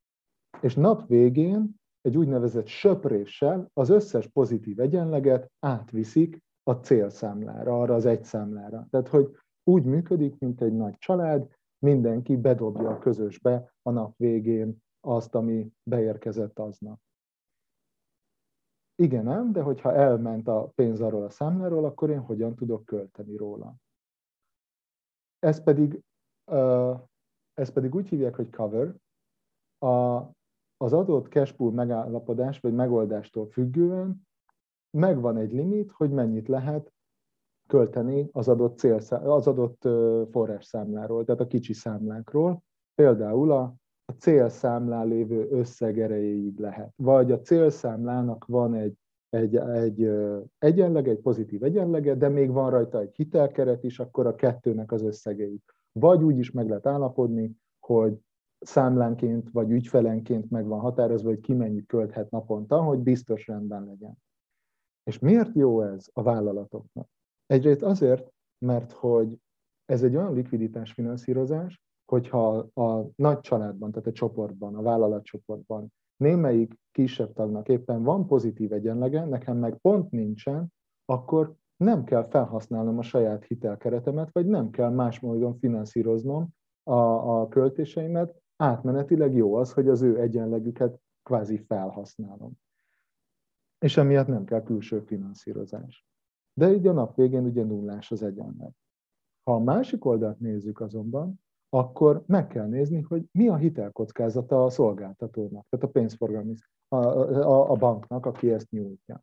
És 0.60 0.74
nap 0.74 1.06
végén 1.06 1.74
egy 2.00 2.16
úgynevezett 2.16 2.66
söpréssel 2.66 3.70
az 3.72 3.88
összes 3.88 4.26
pozitív 4.26 4.80
egyenleget 4.80 5.50
átviszik 5.58 6.42
a 6.62 6.72
célszámlára, 6.72 7.80
arra 7.80 7.94
az 7.94 8.06
egy 8.06 8.24
számlára. 8.24 8.86
Tehát, 8.90 9.08
hogy 9.08 9.36
úgy 9.64 9.84
működik, 9.84 10.38
mint 10.38 10.60
egy 10.60 10.72
nagy 10.72 10.98
család, 10.98 11.48
mindenki 11.78 12.36
bedobja 12.36 12.88
a 12.88 12.98
közösbe 12.98 13.72
a 13.82 13.90
nap 13.90 14.16
végén 14.16 14.82
azt, 15.00 15.34
ami 15.34 15.72
beérkezett 15.82 16.58
aznap. 16.58 16.98
Igen, 19.00 19.24
nem, 19.24 19.52
de 19.52 19.62
hogyha 19.62 19.94
elment 19.94 20.48
a 20.48 20.72
pénz 20.74 21.00
arról 21.00 21.24
a 21.24 21.30
számláról, 21.30 21.84
akkor 21.84 22.10
én 22.10 22.20
hogyan 22.20 22.54
tudok 22.54 22.84
költeni 22.84 23.36
róla? 23.36 23.74
Ez 25.38 25.62
pedig, 25.62 26.02
ez 27.54 27.72
pedig 27.72 27.94
úgy 27.94 28.08
hívják, 28.08 28.34
hogy 28.34 28.50
cover. 28.50 28.94
A, 29.78 30.16
az 30.76 30.92
adott 30.92 31.28
cashpool 31.28 31.72
megállapodás 31.72 32.60
vagy 32.60 32.74
megoldástól 32.74 33.46
függően 33.46 34.28
megvan 34.90 35.36
egy 35.36 35.52
limit, 35.52 35.90
hogy 35.90 36.10
mennyit 36.10 36.48
lehet 36.48 36.92
költeni 37.66 38.28
az 38.32 38.48
adott, 38.48 38.78
célszá, 38.78 39.18
az 39.22 39.46
adott 39.46 39.82
forrásszámláról, 40.30 41.24
tehát 41.24 41.40
a 41.40 41.46
kicsi 41.46 41.72
számlákról. 41.72 42.62
Például 42.94 43.52
a, 43.52 43.74
a 44.10 44.16
célszámlán 44.18 45.08
lévő 45.08 45.48
összeg 45.50 46.00
erejéig 46.00 46.58
lehet. 46.58 46.92
Vagy 46.96 47.32
a 47.32 47.40
célszámlának 47.40 48.44
van 48.46 48.74
egy, 48.74 48.96
egy, 49.28 49.56
egy 49.56 50.10
egyenlege, 50.58 51.10
egy 51.10 51.20
pozitív 51.20 51.62
egyenlege, 51.62 52.14
de 52.14 52.28
még 52.28 52.50
van 52.50 52.70
rajta 52.70 53.00
egy 53.00 53.14
hitelkeret 53.14 53.84
is, 53.84 53.98
akkor 53.98 54.26
a 54.26 54.34
kettőnek 54.34 54.92
az 54.92 55.02
összegei. 55.02 55.62
Vagy 55.92 56.22
úgy 56.22 56.38
is 56.38 56.50
meg 56.50 56.68
lehet 56.68 56.86
állapodni, 56.86 57.56
hogy 57.86 58.18
számlánként 58.58 59.50
vagy 59.50 59.70
ügyfelenként 59.70 60.50
meg 60.50 60.66
van 60.66 60.80
határozva, 60.80 61.28
hogy 61.28 61.40
ki 61.40 61.52
mennyit 61.52 61.86
költhet 61.86 62.30
naponta, 62.30 62.82
hogy 62.82 62.98
biztos 62.98 63.46
rendben 63.46 63.84
legyen. 63.84 64.18
És 65.02 65.18
miért 65.18 65.54
jó 65.54 65.82
ez 65.82 66.08
a 66.12 66.22
vállalatoknak? 66.22 67.08
Egyrészt 67.46 67.82
azért, 67.82 68.32
mert 68.58 68.92
hogy 68.92 69.38
ez 69.84 70.02
egy 70.02 70.16
olyan 70.16 70.34
likviditásfinanszírozás, 70.34 71.82
hogyha 72.10 72.56
a 72.74 73.10
nagy 73.16 73.40
családban, 73.40 73.90
tehát 73.90 74.06
a 74.08 74.12
csoportban, 74.12 74.74
a 74.74 74.82
vállalatcsoportban 74.82 75.92
némelyik 76.16 76.78
kisebb 76.92 77.32
tagnak 77.32 77.68
éppen 77.68 78.02
van 78.02 78.26
pozitív 78.26 78.72
egyenlege, 78.72 79.24
nekem 79.24 79.56
meg 79.56 79.76
pont 79.76 80.10
nincsen, 80.10 80.72
akkor 81.04 81.54
nem 81.76 82.04
kell 82.04 82.28
felhasználnom 82.28 82.98
a 82.98 83.02
saját 83.02 83.44
hitelkeretemet, 83.44 84.32
vagy 84.32 84.46
nem 84.46 84.70
kell 84.70 84.90
más 84.90 85.20
módon 85.20 85.58
finanszíroznom 85.58 86.48
a, 86.82 86.94
a 87.40 87.48
költéseimet. 87.48 88.42
Átmenetileg 88.56 89.34
jó 89.34 89.54
az, 89.54 89.72
hogy 89.72 89.88
az 89.88 90.02
ő 90.02 90.20
egyenlegüket 90.20 91.00
kvázi 91.22 91.58
felhasználom. 91.58 92.52
És 93.78 93.96
emiatt 93.96 94.26
nem 94.26 94.44
kell 94.44 94.62
külső 94.62 95.00
finanszírozás. 95.00 96.06
De 96.54 96.72
így 96.72 96.86
a 96.86 96.92
nap 96.92 97.16
végén 97.16 97.44
ugye 97.44 97.64
nullás 97.64 98.10
az 98.10 98.22
egyenleg. 98.22 98.70
Ha 99.42 99.54
a 99.54 99.58
másik 99.58 100.04
oldalt 100.04 100.40
nézzük 100.40 100.80
azonban, 100.80 101.40
akkor 101.70 102.22
meg 102.26 102.46
kell 102.46 102.66
nézni, 102.66 103.00
hogy 103.00 103.24
mi 103.32 103.48
a 103.48 103.56
hitelkockázata 103.56 104.64
a 104.64 104.70
szolgáltatónak, 104.70 105.66
tehát 105.68 105.86
a 105.86 105.90
pénzforgalmi, 105.90 106.54
a, 106.88 106.96
a, 106.96 107.70
a 107.70 107.74
banknak, 107.74 108.26
aki 108.26 108.50
ezt 108.50 108.70
nyújtja. 108.70 109.22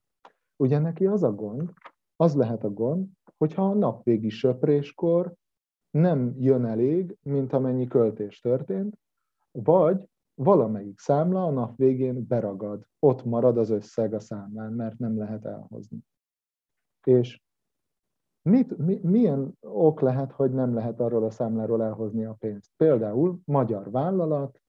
Ugye 0.55 0.79
neki 0.79 1.05
az 1.05 1.23
a 1.23 1.33
gond, 1.33 1.73
az 2.15 2.35
lehet 2.35 2.63
a 2.63 2.69
gond, 2.69 3.07
hogyha 3.37 3.69
a 3.69 3.73
napvégi 3.73 4.29
söpréskor 4.29 5.33
nem 5.89 6.35
jön 6.39 6.65
elég, 6.65 7.17
mint 7.21 7.53
amennyi 7.53 7.87
költés 7.87 8.39
történt, 8.39 8.97
vagy 9.51 10.09
valamelyik 10.33 10.99
számla 10.99 11.43
a 11.43 11.51
nap 11.51 11.77
végén 11.77 12.27
beragad, 12.27 12.87
ott 12.99 13.23
marad 13.25 13.57
az 13.57 13.69
összeg 13.69 14.13
a 14.13 14.19
számlán, 14.19 14.73
mert 14.73 14.97
nem 14.97 15.17
lehet 15.17 15.45
elhozni. 15.45 15.99
És 17.03 17.41
Mit, 18.47 18.77
mi, 18.77 18.99
milyen 19.03 19.57
ok 19.61 20.01
lehet, 20.01 20.31
hogy 20.31 20.51
nem 20.51 20.73
lehet 20.73 20.99
arról 20.99 21.23
a 21.23 21.29
számláról 21.29 21.83
elhozni 21.83 22.25
a 22.25 22.35
pénzt? 22.39 22.71
Például 22.77 23.39
magyar 23.45 23.91
vállalat, 23.91 24.61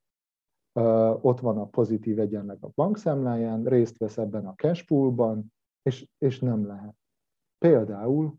ott 1.20 1.40
van 1.40 1.58
a 1.58 1.66
pozitív 1.66 2.18
egyenleg 2.18 2.58
a 2.60 2.70
bankszámláján, 2.74 3.64
részt 3.64 3.98
vesz 3.98 4.18
ebben 4.18 4.46
a 4.46 4.54
cashpoolban, 4.54 5.52
és, 5.82 6.08
és 6.18 6.40
nem 6.40 6.66
lehet. 6.66 6.94
Például 7.58 8.34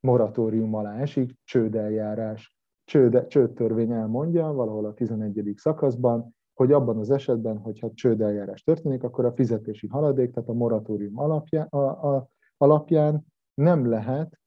moratórium 0.00 0.74
alá 0.74 0.98
esik, 0.98 1.38
csődeljárás. 1.44 2.56
Csőd, 2.84 3.26
csődtörvény 3.26 3.92
elmondja 3.92 4.52
valahol 4.52 4.84
a 4.84 4.94
11. 4.94 5.52
szakaszban, 5.56 6.36
hogy 6.54 6.72
abban 6.72 6.98
az 6.98 7.10
esetben, 7.10 7.58
hogyha 7.58 7.90
csődeljárás 7.94 8.62
történik, 8.62 9.02
akkor 9.02 9.24
a 9.24 9.32
fizetési 9.32 9.86
haladék, 9.86 10.32
tehát 10.32 10.48
a 10.48 10.52
moratórium 10.52 11.18
alapján, 11.18 11.66
a, 11.66 12.14
a, 12.14 12.28
alapján 12.56 13.26
nem 13.54 13.86
lehet 13.86 14.40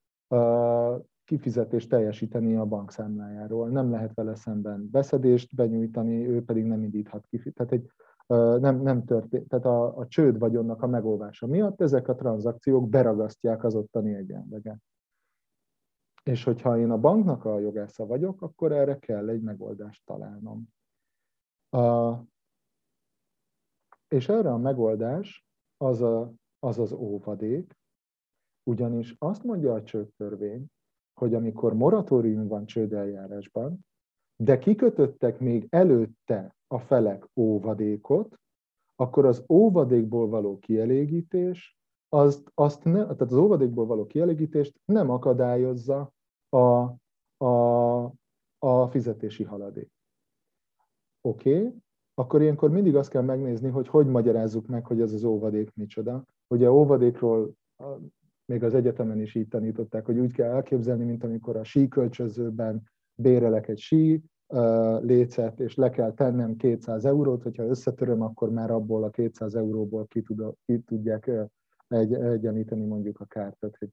kifizetést 1.23 1.89
teljesíteni 1.89 2.55
a 2.55 2.65
bankszámlájáról. 2.65 3.69
Nem 3.69 3.91
lehet 3.91 4.13
vele 4.13 4.36
szemben 4.36 4.89
beszedést 4.91 5.55
benyújtani, 5.55 6.28
ő 6.28 6.43
pedig 6.43 6.65
nem 6.65 6.84
indíthat 6.84 7.26
ki. 7.26 7.51
Tehát, 7.51 7.71
egy, 7.71 7.91
nem, 8.61 8.82
nem 8.82 9.05
történt, 9.05 9.47
tehát 9.47 9.65
a, 9.65 9.97
a 9.97 10.07
csőd 10.07 10.39
vagyonnak 10.39 10.82
a 10.82 10.88
megóvása 10.88 11.47
miatt 11.47 11.82
ezek 11.82 12.07
a 12.07 12.15
tranzakciók 12.15 12.89
beragasztják 12.89 13.63
az 13.63 13.76
ottani 13.76 14.13
egyenleget. 14.13 14.80
És 16.23 16.43
hogyha 16.43 16.78
én 16.78 16.89
a 16.89 16.97
banknak 16.97 17.45
a 17.45 17.59
jogásza 17.59 18.05
vagyok, 18.05 18.41
akkor 18.41 18.71
erre 18.71 18.99
kell 18.99 19.30
egy 19.30 19.41
megoldást 19.41 20.05
találnom. 20.05 20.67
A, 21.69 22.13
és 24.07 24.30
erre 24.30 24.51
a 24.51 24.57
megoldás 24.57 25.45
az 25.78 26.01
a, 26.01 26.34
az, 26.59 26.80
az 26.80 26.91
óvadék, 26.91 27.78
ugyanis 28.70 29.16
azt 29.20 29.43
mondja 29.43 29.74
a 29.74 29.84
csődtörvény, 29.84 30.66
hogy 31.13 31.34
amikor 31.34 31.74
moratórium 31.74 32.47
van 32.47 32.66
csődeljárásban, 32.66 33.86
de 34.36 34.57
kikötöttek 34.57 35.39
még 35.39 35.68
előtte 35.70 36.55
a 36.68 36.80
felek 36.80 37.28
óvadékot, 37.36 38.39
akkor 38.95 39.26
az 39.26 39.45
óvadékból 39.49 40.28
való 40.30 40.59
kielégítés, 40.59 41.78
azt, 42.09 42.51
azt 42.53 42.84
ne, 42.84 43.01
tehát 43.03 43.22
az 43.22 43.34
óvadékból 43.34 43.86
való 43.86 44.05
kielégítést 44.05 44.80
nem 44.86 45.09
akadályozza 45.09 46.11
a, 46.49 46.93
a, 47.45 48.03
a 48.57 48.88
fizetési 48.89 49.43
haladék. 49.43 49.91
Oké, 51.22 51.57
okay. 51.57 51.74
akkor 52.13 52.41
ilyenkor 52.41 52.70
mindig 52.70 52.95
azt 52.95 53.09
kell 53.09 53.22
megnézni, 53.22 53.70
hogy 53.70 53.88
hogy 53.88 54.07
magyarázzuk 54.07 54.68
meg, 54.68 54.86
hogy 54.86 55.01
ez 55.01 55.13
az 55.13 55.24
óvadék 55.24 55.74
micsoda. 55.74 56.24
Ugye 56.47 56.72
óvadékról 56.72 57.53
még 58.46 58.64
az 58.64 58.74
egyetemen 58.74 59.22
is 59.22 59.36
így 59.36 59.48
tanították, 59.48 60.06
hogy 60.06 60.18
úgy 60.18 60.34
kell 60.34 60.54
elképzelni, 60.54 61.04
mint 61.04 61.24
amikor 61.24 61.56
a 61.56 61.64
síkölcsözőben 61.64 62.84
bérelek 63.16 63.68
egy 63.68 63.80
sí 63.80 64.24
lécet, 65.00 65.60
és 65.60 65.76
le 65.76 65.89
kell 65.89 66.14
tennem 66.14 66.56
200 66.56 67.06
eurót, 67.06 67.43
hogyha 67.43 67.64
összetöröm, 67.64 68.22
akkor 68.22 68.50
már 68.50 68.72
abból 68.72 69.04
a 69.04 69.10
200 69.10 69.56
euróból 69.56 70.08
ki, 70.08 70.22
tud, 70.22 70.43
ki 70.66 70.80
tudják 70.80 71.32
egy, 71.88 72.14
egyenlíteni 72.14 72.86
mondjuk 72.86 73.20
a 73.20 73.26
kárt. 73.26 73.58
Tehát, 73.60 73.78
hogy 73.78 73.89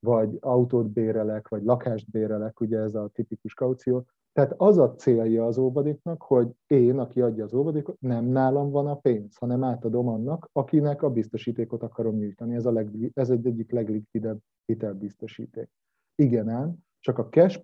vagy 0.00 0.36
autót 0.40 0.90
bérelek, 0.90 1.48
vagy 1.48 1.62
lakást 1.62 2.10
bérelek, 2.10 2.60
ugye 2.60 2.78
ez 2.78 2.94
a 2.94 3.10
tipikus 3.12 3.54
kaució, 3.54 4.06
tehát 4.38 4.54
az 4.56 4.78
a 4.78 4.94
célja 4.94 5.46
az 5.46 5.58
óvadéknak, 5.58 6.22
hogy 6.22 6.48
én, 6.66 6.98
aki 6.98 7.20
adja 7.20 7.44
az 7.44 7.54
óvadékot, 7.54 8.00
nem 8.00 8.24
nálam 8.24 8.70
van 8.70 8.86
a 8.86 8.94
pénz, 8.94 9.36
hanem 9.36 9.64
átadom 9.64 10.08
annak, 10.08 10.48
akinek 10.52 11.02
a 11.02 11.10
biztosítékot 11.10 11.82
akarom 11.82 12.16
nyújtani. 12.16 12.54
Ez, 12.54 12.66
a 12.66 12.72
leg, 12.72 13.10
ez 13.14 13.30
egy 13.30 13.46
egyik 13.46 13.70
leglikvidebb 13.70 14.38
hitelbiztosíték. 14.66 15.68
Igen 16.14 16.48
ám, 16.48 16.76
Csak 17.00 17.18
a 17.18 17.28
cash 17.28 17.60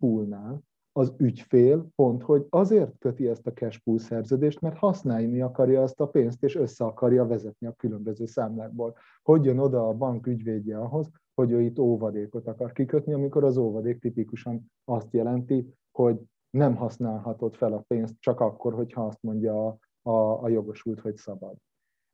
az 0.92 1.14
ügyfél 1.16 1.86
pont, 1.94 2.22
hogy 2.22 2.46
azért 2.50 2.98
köti 2.98 3.28
ezt 3.28 3.46
a 3.46 3.52
cash 3.52 3.80
pool 3.84 3.98
szerződést, 3.98 4.60
mert 4.60 4.76
használni 4.76 5.40
akarja 5.40 5.82
azt 5.82 6.00
a 6.00 6.06
pénzt, 6.06 6.42
és 6.42 6.54
össze 6.54 6.84
akarja 6.84 7.26
vezetni 7.26 7.66
a 7.66 7.72
különböző 7.72 8.26
számlákból. 8.26 8.96
Hogy 9.22 9.44
jön 9.44 9.58
oda 9.58 9.88
a 9.88 9.92
bank 9.92 10.26
ügyvédje 10.26 10.78
ahhoz, 10.78 11.10
hogy 11.34 11.50
ő 11.50 11.60
itt 11.60 11.78
óvadékot 11.78 12.46
akar 12.46 12.72
kikötni, 12.72 13.12
amikor 13.12 13.44
az 13.44 13.56
óvadék 13.56 14.00
tipikusan 14.00 14.72
azt 14.84 15.12
jelenti, 15.12 15.74
hogy 15.90 16.20
nem 16.54 16.76
használhatod 16.76 17.54
fel 17.54 17.72
a 17.72 17.84
pénzt 17.86 18.14
csak 18.20 18.40
akkor, 18.40 18.74
hogyha 18.74 19.06
azt 19.06 19.22
mondja 19.22 19.66
a, 19.66 19.78
a, 20.10 20.42
a 20.42 20.48
jogosult, 20.48 21.00
hogy 21.00 21.16
szabad. 21.16 21.56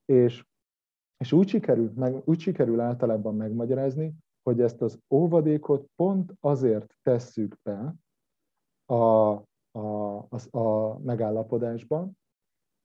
És, 0.05 0.47
és 1.17 1.33
úgy, 1.33 1.49
sikerül, 1.49 1.93
meg, 1.95 2.23
úgy 2.25 2.41
sikerül 2.41 2.81
általában 2.81 3.37
megmagyarázni, 3.37 4.15
hogy 4.43 4.61
ezt 4.61 4.83
az 4.83 4.99
óvadékot 5.15 5.89
pont 5.97 6.33
azért 6.41 6.97
tesszük 7.03 7.57
be 7.63 7.95
a, 8.85 8.95
a, 9.71 10.17
a, 10.19 10.59
a 10.59 10.99
megállapodásban, 10.99 12.19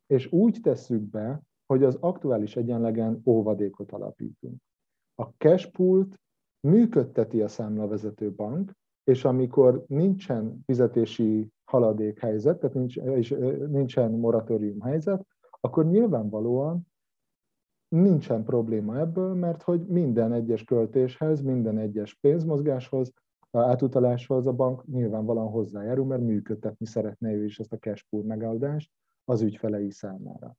és 0.05 0.31
úgy 0.31 0.59
tesszük 0.61 1.01
be, 1.01 1.41
hogy 1.65 1.83
az 1.83 1.97
aktuális 1.99 2.55
egyenlegen 2.55 3.21
óvadékot 3.25 3.91
alapítunk. 3.91 4.61
A 5.15 5.23
cash 5.23 5.71
pool 5.71 6.07
működteti 6.67 7.41
a 7.41 7.47
számlavezető 7.47 8.31
bank, 8.31 8.71
és 9.05 9.25
amikor 9.25 9.83
nincsen 9.87 10.61
fizetési 10.65 11.51
haladék 11.63 12.19
helyzet, 12.19 12.59
tehát 12.59 12.75
nincs, 12.75 12.97
és 12.97 13.35
nincsen 13.67 14.11
moratórium 14.11 14.81
helyzet, 14.81 15.25
akkor 15.59 15.85
nyilvánvalóan 15.85 16.87
nincsen 17.87 18.43
probléma 18.43 18.99
ebből, 18.99 19.33
mert 19.33 19.61
hogy 19.61 19.85
minden 19.87 20.33
egyes 20.33 20.63
költéshez, 20.63 21.41
minden 21.41 21.77
egyes 21.77 22.13
pénzmozgáshoz, 22.13 23.13
átutaláshoz 23.51 24.47
a 24.47 24.53
bank 24.53 24.85
nyilvánvalóan 24.85 25.49
hozzájárul, 25.49 26.05
mert 26.05 26.21
működtetni 26.21 26.85
szeretne 26.85 27.33
ő 27.33 27.45
is 27.45 27.59
ezt 27.59 27.73
a 27.73 27.77
cash 27.77 28.03
pool 28.09 28.23
megoldást 28.23 28.91
az 29.23 29.41
ügyfelei 29.41 29.91
számára. 29.91 30.55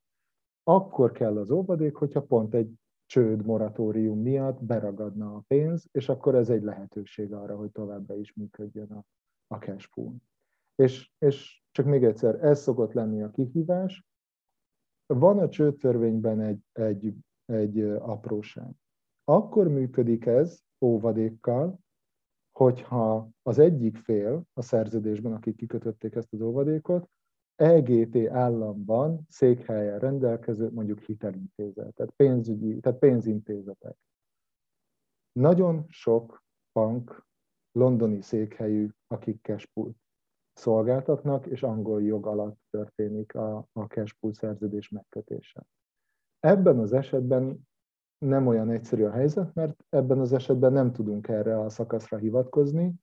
Akkor 0.62 1.12
kell 1.12 1.38
az 1.38 1.50
óvadék, 1.50 1.94
hogyha 1.94 2.22
pont 2.22 2.54
egy 2.54 2.72
csőd 3.06 3.44
moratórium 3.44 4.20
miatt 4.20 4.62
beragadna 4.62 5.34
a 5.34 5.44
pénz, 5.46 5.88
és 5.92 6.08
akkor 6.08 6.34
ez 6.34 6.50
egy 6.50 6.62
lehetőség 6.62 7.32
arra, 7.32 7.56
hogy 7.56 7.70
továbbra 7.70 8.16
is 8.16 8.32
működjön 8.32 8.90
a, 8.90 9.04
a 9.46 9.56
cash 9.56 9.88
pool. 9.94 10.14
És, 10.74 11.12
és 11.18 11.62
csak 11.70 11.86
még 11.86 12.04
egyszer, 12.04 12.44
ez 12.44 12.60
szokott 12.60 12.92
lenni 12.92 13.22
a 13.22 13.30
kihívás. 13.30 14.06
Van 15.06 15.38
a 15.38 15.48
csődtörvényben 15.48 16.40
egy, 16.40 16.60
egy, 16.72 17.14
egy 17.44 17.80
apróság. 17.82 18.74
Akkor 19.24 19.68
működik 19.68 20.26
ez 20.26 20.60
óvadékkal, 20.80 21.78
hogyha 22.52 23.30
az 23.42 23.58
egyik 23.58 23.96
fél 23.96 24.44
a 24.52 24.62
szerződésben, 24.62 25.32
akik 25.32 25.56
kikötötték 25.56 26.14
ezt 26.14 26.32
az 26.32 26.40
óvadékot, 26.40 27.08
EGT 27.56 28.28
államban 28.28 29.26
székhelyen 29.28 29.98
rendelkező 29.98 30.70
mondjuk 30.70 31.00
hitelintézet, 31.00 31.94
tehát, 31.94 32.12
pénzügyi, 32.16 32.80
tehát 32.80 32.98
pénzintézetek. 32.98 33.96
Nagyon 35.32 35.84
sok 35.88 36.44
bank 36.72 37.26
londoni 37.72 38.20
székhelyű, 38.20 38.88
akik 39.06 39.42
cashpool 39.42 39.94
szolgáltatnak, 40.52 41.46
és 41.46 41.62
angol 41.62 42.02
jog 42.02 42.26
alatt 42.26 42.58
történik 42.70 43.34
a, 43.34 43.68
a 43.72 43.82
cashpool 43.82 44.32
szerződés 44.32 44.88
megkötése. 44.88 45.66
Ebben 46.40 46.78
az 46.78 46.92
esetben 46.92 47.68
nem 48.18 48.46
olyan 48.46 48.70
egyszerű 48.70 49.04
a 49.04 49.10
helyzet, 49.10 49.54
mert 49.54 49.84
ebben 49.88 50.20
az 50.20 50.32
esetben 50.32 50.72
nem 50.72 50.92
tudunk 50.92 51.28
erre 51.28 51.60
a 51.60 51.68
szakaszra 51.68 52.16
hivatkozni, 52.16 52.94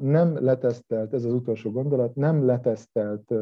nem 0.00 0.44
letesztelt, 0.44 1.12
ez 1.12 1.24
az 1.24 1.32
utolsó 1.32 1.70
gondolat, 1.70 2.14
nem 2.14 2.44
letesztelt 2.44 3.34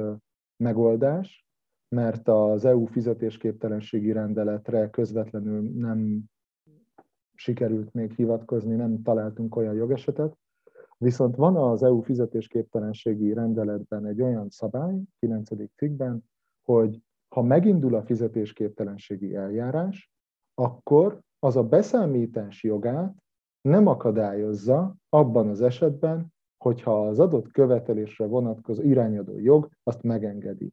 megoldás, 0.56 1.46
mert 1.88 2.28
az 2.28 2.64
EU 2.64 2.84
fizetésképtelenségi 2.84 4.12
rendeletre 4.12 4.90
közvetlenül 4.90 5.70
nem 5.70 6.24
sikerült 7.34 7.92
még 7.92 8.12
hivatkozni, 8.12 8.74
nem 8.74 9.02
találtunk 9.02 9.56
olyan 9.56 9.74
jogesetet. 9.74 10.36
Viszont 10.98 11.36
van 11.36 11.56
az 11.56 11.82
EU 11.82 12.00
fizetésképtelenségi 12.00 13.32
rendeletben 13.32 14.06
egy 14.06 14.22
olyan 14.22 14.50
szabály, 14.50 15.00
9. 15.18 15.48
cikkben, 15.76 16.24
hogy 16.62 17.02
ha 17.28 17.42
megindul 17.42 17.94
a 17.94 18.02
fizetésképtelenségi 18.02 19.34
eljárás, 19.34 20.12
akkor 20.54 21.20
az 21.38 21.56
a 21.56 21.64
beszámítás 21.64 22.62
jogát 22.62 23.23
nem 23.68 23.86
akadályozza 23.86 24.94
abban 25.08 25.48
az 25.48 25.60
esetben, 25.60 26.32
hogyha 26.56 27.06
az 27.06 27.18
adott 27.18 27.50
követelésre 27.50 28.26
vonatkozó 28.26 28.82
irányadó 28.82 29.38
jog 29.38 29.68
azt 29.82 30.02
megengedi. 30.02 30.72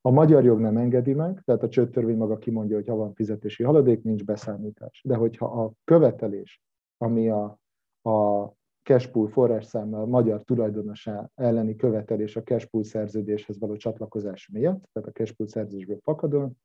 A 0.00 0.10
magyar 0.10 0.44
jog 0.44 0.60
nem 0.60 0.76
engedi 0.76 1.12
meg, 1.12 1.42
tehát 1.44 1.62
a 1.62 1.68
csőttörvény 1.68 2.16
maga 2.16 2.38
kimondja, 2.38 2.76
hogy 2.76 2.88
ha 2.88 2.94
van 2.94 3.14
fizetési 3.14 3.62
haladék, 3.62 4.02
nincs 4.02 4.24
beszámítás. 4.24 5.02
De 5.04 5.14
hogyha 5.14 5.46
a 5.62 5.72
követelés, 5.84 6.62
ami 6.96 7.28
a, 7.28 7.58
a 8.02 8.48
cashpool 8.82 9.28
forrásszámmal 9.28 10.06
magyar 10.06 10.42
tulajdonosá 10.42 11.30
elleni 11.34 11.76
követelés 11.76 12.36
a 12.36 12.42
cashpool 12.42 12.84
szerződéshez 12.84 13.58
való 13.58 13.76
csatlakozás 13.76 14.48
miatt, 14.52 14.84
tehát 14.92 15.08
a 15.08 15.12
cashpool 15.12 15.48
szerződésből 15.48 16.00
fakadóan, 16.02 16.58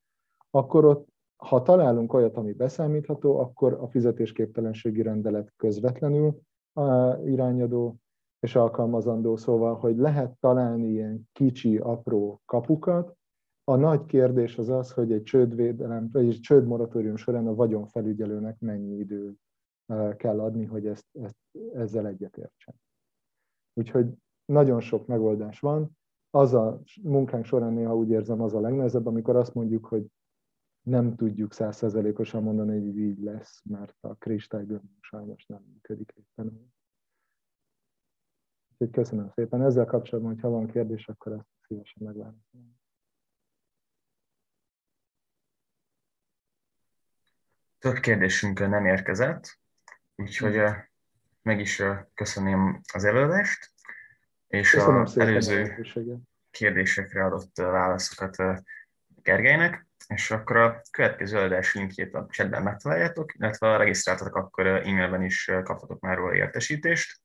akkor 0.49 0.85
ott 0.85 1.07
ha 1.37 1.61
találunk 1.61 2.13
olyat, 2.13 2.37
ami 2.37 2.53
beszámítható, 2.53 3.39
akkor 3.39 3.73
a 3.73 3.87
fizetésképtelenségi 3.87 5.01
rendelet 5.01 5.53
közvetlenül 5.55 6.39
irányadó 7.25 7.95
és 8.39 8.55
alkalmazandó, 8.55 9.35
szóval, 9.35 9.75
hogy 9.75 9.97
lehet 9.97 10.37
találni 10.39 10.87
ilyen 10.87 11.29
kicsi, 11.31 11.77
apró 11.77 12.41
kapukat. 12.45 13.15
A 13.63 13.75
nagy 13.75 14.05
kérdés 14.05 14.57
az 14.57 14.69
az, 14.69 14.91
hogy 14.91 15.11
egy 15.11 15.23
csődvédelem, 15.23 16.09
vagy 16.11 16.27
egy 16.27 16.39
csődmoratórium 16.39 17.15
során 17.15 17.47
a 17.47 17.55
vagyonfelügyelőnek 17.55 18.59
mennyi 18.59 18.95
idő 18.95 19.33
kell 20.17 20.39
adni, 20.39 20.65
hogy 20.65 20.87
ezt, 20.87 21.05
ezt, 21.11 21.35
ezzel 21.73 22.07
egyetértsen. 22.07 22.75
Úgyhogy 23.73 24.07
nagyon 24.45 24.79
sok 24.79 25.07
megoldás 25.07 25.59
van. 25.59 25.97
Az 26.29 26.53
a 26.53 26.81
munkánk 27.03 27.45
során 27.45 27.73
néha 27.73 27.95
úgy 27.95 28.09
érzem 28.09 28.41
az 28.41 28.53
a 28.53 28.59
legnehezebb, 28.59 29.05
amikor 29.05 29.35
azt 29.35 29.53
mondjuk, 29.53 29.85
hogy 29.85 30.07
nem 30.87 31.15
tudjuk 31.15 31.53
százszerzelékosan 31.53 32.43
mondani, 32.43 32.79
hogy 32.79 32.97
így 32.97 33.19
lesz, 33.19 33.61
mert 33.63 33.95
a 34.01 34.15
kristálygömb 34.15 34.89
sajnos 34.99 35.45
nem 35.45 35.63
működik 35.73 36.13
éppen. 36.15 36.73
Úgyhogy 38.71 38.89
köszönöm 38.89 39.29
szépen. 39.29 39.61
Ezzel 39.61 39.85
kapcsolatban, 39.85 40.33
hogyha 40.33 40.49
van 40.49 40.67
kérdés, 40.67 41.07
akkor 41.07 41.31
ezt 41.31 41.47
szívesen 41.67 42.03
megválaszolom. 42.03 42.79
Több 47.77 47.95
kérdésünk 47.95 48.59
nem 48.59 48.85
érkezett, 48.85 49.59
úgyhogy 50.15 50.55
hm. 50.55 50.71
meg 51.41 51.59
is 51.59 51.83
köszönöm 52.13 52.81
az 52.93 53.03
előadást, 53.03 53.73
és 54.47 54.73
az 54.73 55.17
előző 55.17 55.85
kérdésekre 56.49 57.25
adott 57.25 57.55
válaszokat 57.55 58.63
Gergelynek 59.21 59.86
és 60.07 60.31
akkor 60.31 60.57
a 60.57 60.81
következő 60.91 61.37
adás 61.37 61.73
linkjét 61.73 62.13
a 62.13 62.27
chatben 62.29 62.63
megtaláljátok, 62.63 63.35
illetve 63.35 63.67
ha 63.67 63.77
regisztráltatok, 63.77 64.35
akkor 64.35 64.65
e-mailben 64.67 65.23
is 65.23 65.51
kaphatok 65.63 65.99
már 65.99 66.17
róla 66.17 66.35
értesítést. 66.35 67.21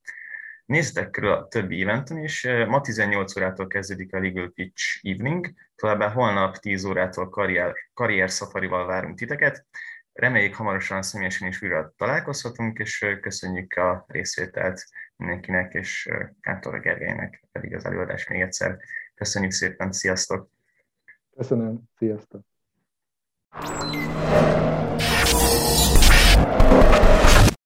Nézzetek 0.65 1.11
körül 1.11 1.31
a 1.31 1.49
többi 1.49 1.83
eventen 1.83 2.19
is. 2.19 2.47
Ma 2.67 2.81
18 2.81 3.37
órától 3.37 3.67
kezdődik 3.67 4.15
a 4.15 4.21
Legal 4.21 4.51
Pitch 4.55 4.99
Evening, 5.03 5.53
továbbá 5.75 6.09
holnap 6.09 6.57
10 6.57 6.85
órától 6.85 7.29
karrier, 7.29 7.75
karrier 7.95 8.31
szafarival 8.31 8.87
várunk 8.87 9.19
titeket. 9.19 9.67
Reméljük 10.13 10.55
hamarosan 10.55 11.03
személyesen 11.03 11.49
is 11.49 11.63
újra 11.63 11.93
találkozhatunk, 11.97 12.79
és 12.79 13.17
köszönjük 13.21 13.75
a 13.75 14.05
részvételt 14.09 14.85
mindenkinek, 15.17 15.75
és 15.75 16.09
Kántor 16.41 16.81
Gergelynek 16.81 17.45
pedig 17.53 17.75
az 17.75 17.85
előadást 17.85 18.29
még 18.29 18.41
egyszer. 18.41 18.79
Köszönjük 19.15 19.53
szépen, 19.53 19.93
sziasztok! 19.93 20.51
Köszönöm, 21.37 21.83
sziasztok! 21.97 22.52
You 23.55 24.13